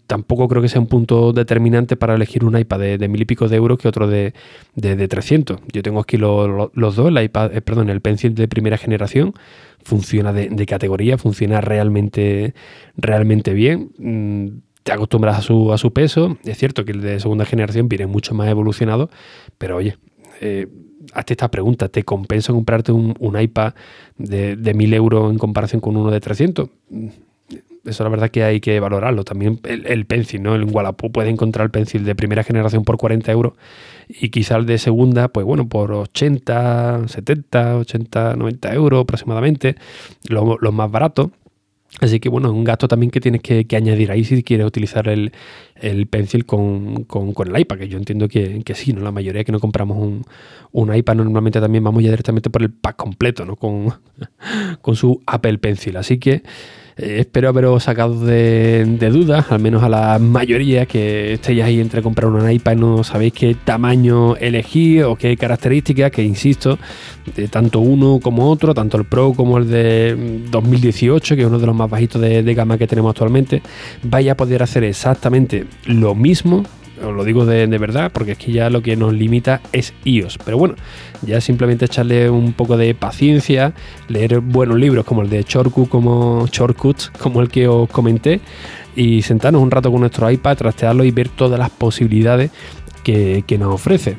tampoco 0.08 0.48
creo 0.48 0.62
que 0.62 0.70
sea 0.70 0.82
un 0.82 0.88
punto 0.88 1.34
determinante 1.34 1.96
para 1.96 2.16
elegir 2.16 2.44
un 2.46 2.58
iPad 2.58 2.80
de, 2.80 3.08
mil 3.08 3.22
y 3.22 3.26
pico 3.26 3.48
de 3.48 3.58
euros 3.58 3.78
que 3.78 3.88
otro 3.88 4.08
de, 4.08 4.34
de, 4.76 5.08
300. 5.08 5.60
Yo 5.72 5.84
tengo 5.84 6.00
aquí 6.00 6.18
los 6.18 6.72
dos, 6.74 7.08
el 7.08 7.22
iPad, 7.22 7.56
eh, 7.56 7.62
perdón, 7.62 7.90
el 7.90 8.02
pencil 8.02 8.36
de 8.36 8.48
primera 8.48 8.78
generación 8.78 9.34
funciona 9.84 10.34
de, 10.34 10.66
categoría, 10.66 11.18
funciona 11.18 11.62
realmente, 11.62 12.54
realmente 12.96 13.54
bien 13.54 13.92
mm, 13.98 14.48
te 14.84 14.92
acostumbras 14.92 15.38
a 15.38 15.42
su, 15.42 15.74
a 15.74 15.78
su 15.78 15.94
peso. 15.94 16.38
Es 16.44 16.58
cierto 16.58 16.86
que 16.86 16.92
el 16.92 17.02
de 17.02 17.20
segunda 17.20 17.46
generación 17.46 17.90
viene 17.90 18.08
mucho 18.08 18.34
más 18.34 18.48
evolucionado, 18.48 19.10
pero 19.58 19.78
oye, 19.78 19.98
eh, 20.42 20.68
hazte 21.14 21.34
esta 21.34 21.50
pregunta, 21.50 21.90
¿te 21.90 22.04
compensa 22.04 22.54
comprarte 22.54 22.92
un, 22.92 23.16
iPad 23.40 23.74
de, 24.18 24.56
de 24.56 24.74
1000 24.74 24.94
euros 24.94 25.32
en 25.32 25.38
comparación 25.38 25.82
con 25.82 25.98
uno 25.98 26.12
de 26.12 26.20
300? 26.20 26.70
Eso 27.84 28.04
la 28.04 28.10
verdad 28.10 28.30
que 28.30 28.44
hay 28.44 28.60
que 28.60 28.80
valorarlo. 28.80 29.24
También 29.24 29.60
el, 29.64 29.86
el 29.88 30.06
Pencil, 30.06 30.44
¿no? 30.44 30.56
En 30.56 30.74
Wallapop 30.74 31.12
puedes 31.12 31.32
encontrar 31.32 31.66
el 31.66 31.72
Pencil 31.72 32.06
de 32.06 32.16
primera 32.16 32.44
generación 32.44 32.84
por 32.84 32.98
40 32.98 33.32
euros 33.32 33.54
y 34.08 34.30
quizá 34.30 34.58
el 34.58 34.66
de 34.66 34.78
segunda, 34.78 35.30
pues 35.30 35.46
bueno, 35.46 35.68
por 35.68 35.92
80, 35.92 37.08
70, 37.08 37.78
80, 37.78 38.36
90 38.36 38.74
euros 38.74 39.02
aproximadamente, 39.04 39.76
los 40.28 40.58
lo 40.60 40.72
más 40.72 40.92
baratos. 40.92 41.30
Así 42.00 42.20
que 42.20 42.30
bueno, 42.30 42.48
es 42.48 42.54
un 42.54 42.64
gasto 42.64 42.88
también 42.88 43.12
que 43.12 43.20
tienes 43.20 43.42
que, 43.42 43.66
añadir 43.76 44.12
ahí 44.12 44.24
si 44.24 44.44
quieres 44.44 44.66
utilizar 44.66 45.10
el, 45.10 45.34
el 45.76 46.08
pencil 46.08 46.46
con, 46.46 47.06
el 47.46 47.60
iPad, 47.60 47.78
que 47.78 47.88
yo 47.90 47.98
entiendo 47.98 48.30
que, 48.30 48.64
que, 48.64 48.76
sí, 48.76 48.94
¿no? 48.94 49.02
La 49.02 49.12
mayoría 49.12 49.44
que 49.44 49.52
no 49.52 49.60
compramos 49.60 49.98
un, 49.98 50.24
un, 50.72 50.96
iPad 50.96 51.16
normalmente 51.16 51.60
también 51.60 51.84
vamos 51.84 52.02
ya 52.02 52.10
directamente 52.10 52.50
por 52.50 52.62
el 52.62 52.72
pack 52.72 52.96
completo, 52.96 53.46
¿no? 53.46 53.58
Con, 53.58 53.94
con 54.82 54.96
su 54.96 55.22
Apple 55.26 55.58
Pencil. 55.58 55.98
Así 55.98 56.18
que 56.18 56.44
eh, 57.02 57.22
espero 57.22 57.50
haberos 57.50 57.84
sacado 57.84 58.24
de, 58.26 58.86
dudas, 59.12 59.52
al 59.52 59.60
menos 59.60 59.82
a 59.84 59.90
la 59.90 60.20
mayoría 60.20 60.86
que 60.86 61.34
estéis 61.34 61.64
ahí 61.64 61.80
entre 61.80 62.02
comprar 62.02 62.30
un 62.30 62.50
iPad. 62.50 62.74
Y 62.74 62.76
no 62.76 63.04
sabéis 63.04 63.34
qué 63.34 63.56
tamaño 63.56 64.36
elegir 64.36 65.04
o 65.06 65.16
qué 65.16 65.36
características, 65.36 66.12
que 66.12 66.24
insisto, 66.24 66.78
de 67.36 67.48
tanto 67.48 67.80
uno 67.80 68.20
como 68.22 68.50
otro, 68.50 68.74
tanto 68.74 68.98
el 68.98 69.06
Pro 69.06 69.34
como 69.34 69.58
el 69.58 69.70
de 69.70 70.44
2018, 70.52 71.36
que 71.36 71.42
es 71.42 71.48
uno 71.48 71.60
de 71.60 71.66
los 71.66 71.76
más 71.76 71.90
bajitos 71.90 72.22
de, 72.22 72.44
de 72.44 72.54
gama 72.54 72.78
que 72.78 72.88
tenemos 72.88 73.10
actualmente, 73.10 73.62
vaya 74.04 74.34
a 74.34 74.38
poder 74.38 74.62
hacer 74.64 74.84
exactamente 74.84 75.66
lo 75.86 76.14
mismo 76.16 76.64
os 77.04 77.14
lo 77.14 77.24
digo 77.24 77.46
de, 77.46 77.66
verdad, 77.78 78.12
porque 78.14 78.34
es 78.34 78.38
que 78.38 78.52
ya 78.52 78.70
lo 78.70 78.82
que 78.82 78.96
nos 78.96 79.14
limita 79.14 79.62
es 79.72 79.94
iOS. 80.04 80.38
Pero 80.44 80.58
bueno, 80.58 80.76
ya 81.22 81.42
simplemente 81.42 81.86
echarle 81.86 82.30
un 82.30 82.54
poco 82.54 82.78
de 82.78 82.94
paciencia, 82.94 83.74
leer 84.08 84.40
buenos 84.40 84.78
libros 84.78 85.06
como 85.06 85.22
el 85.22 85.30
de 85.30 85.44
Shortcut, 85.44 85.90
como 85.90 86.48
Shortcuts, 86.48 87.12
como 87.20 87.42
el 87.42 87.50
que 87.50 87.68
os 87.68 87.90
comenté, 87.90 88.42
y 88.96 89.22
sentarnos 89.22 89.62
un 89.62 89.72
rato 89.72 89.92
con 89.92 90.02
nuestro 90.02 90.30
iPad, 90.30 90.58
trastearlo 90.58 91.04
y 91.04 91.12
ver 91.12 91.30
todas 91.30 91.60
las 91.60 91.70
posibilidades 91.70 92.52
que, 93.04 93.44
que 93.48 93.58
nos 93.58 93.74
ofrece. 93.74 94.18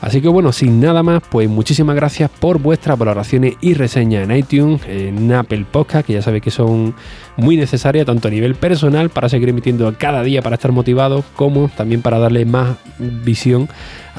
Así 0.00 0.20
que 0.20 0.28
bueno, 0.28 0.52
sin 0.52 0.80
nada 0.80 1.02
más, 1.02 1.22
pues 1.28 1.48
muchísimas 1.48 1.96
gracias 1.96 2.30
por 2.30 2.60
vuestras 2.60 2.96
valoraciones 2.96 3.54
y 3.60 3.74
reseñas 3.74 4.24
en 4.24 4.36
iTunes, 4.36 4.80
en 4.86 5.32
Apple 5.32 5.64
Podcast, 5.70 6.06
que 6.06 6.12
ya 6.12 6.22
sabéis 6.22 6.44
que 6.44 6.50
son 6.52 6.94
muy 7.36 7.56
necesarias 7.56 8.06
tanto 8.06 8.28
a 8.28 8.30
nivel 8.30 8.54
personal 8.54 9.10
para 9.10 9.28
seguir 9.28 9.48
emitiendo 9.48 9.92
cada 9.98 10.22
día 10.22 10.40
para 10.40 10.54
estar 10.54 10.70
motivado, 10.70 11.24
como 11.34 11.68
también 11.68 12.00
para 12.00 12.18
darle 12.18 12.44
más 12.44 12.76
visión 12.98 13.68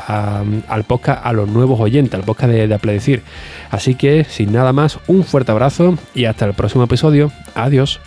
al 0.05 0.83
podcast 0.83 1.25
a 1.25 1.33
los 1.33 1.47
nuevos 1.47 1.79
oyentes, 1.79 2.13
al 2.13 2.23
podcast 2.23 2.51
de, 2.51 2.67
de 2.67 3.21
Así 3.69 3.95
que 3.95 4.25
sin 4.25 4.51
nada 4.51 4.73
más, 4.73 4.99
un 5.07 5.23
fuerte 5.23 5.51
abrazo 5.51 5.97
y 6.13 6.25
hasta 6.25 6.45
el 6.45 6.53
próximo 6.53 6.83
episodio. 6.83 7.31
Adiós. 7.55 8.01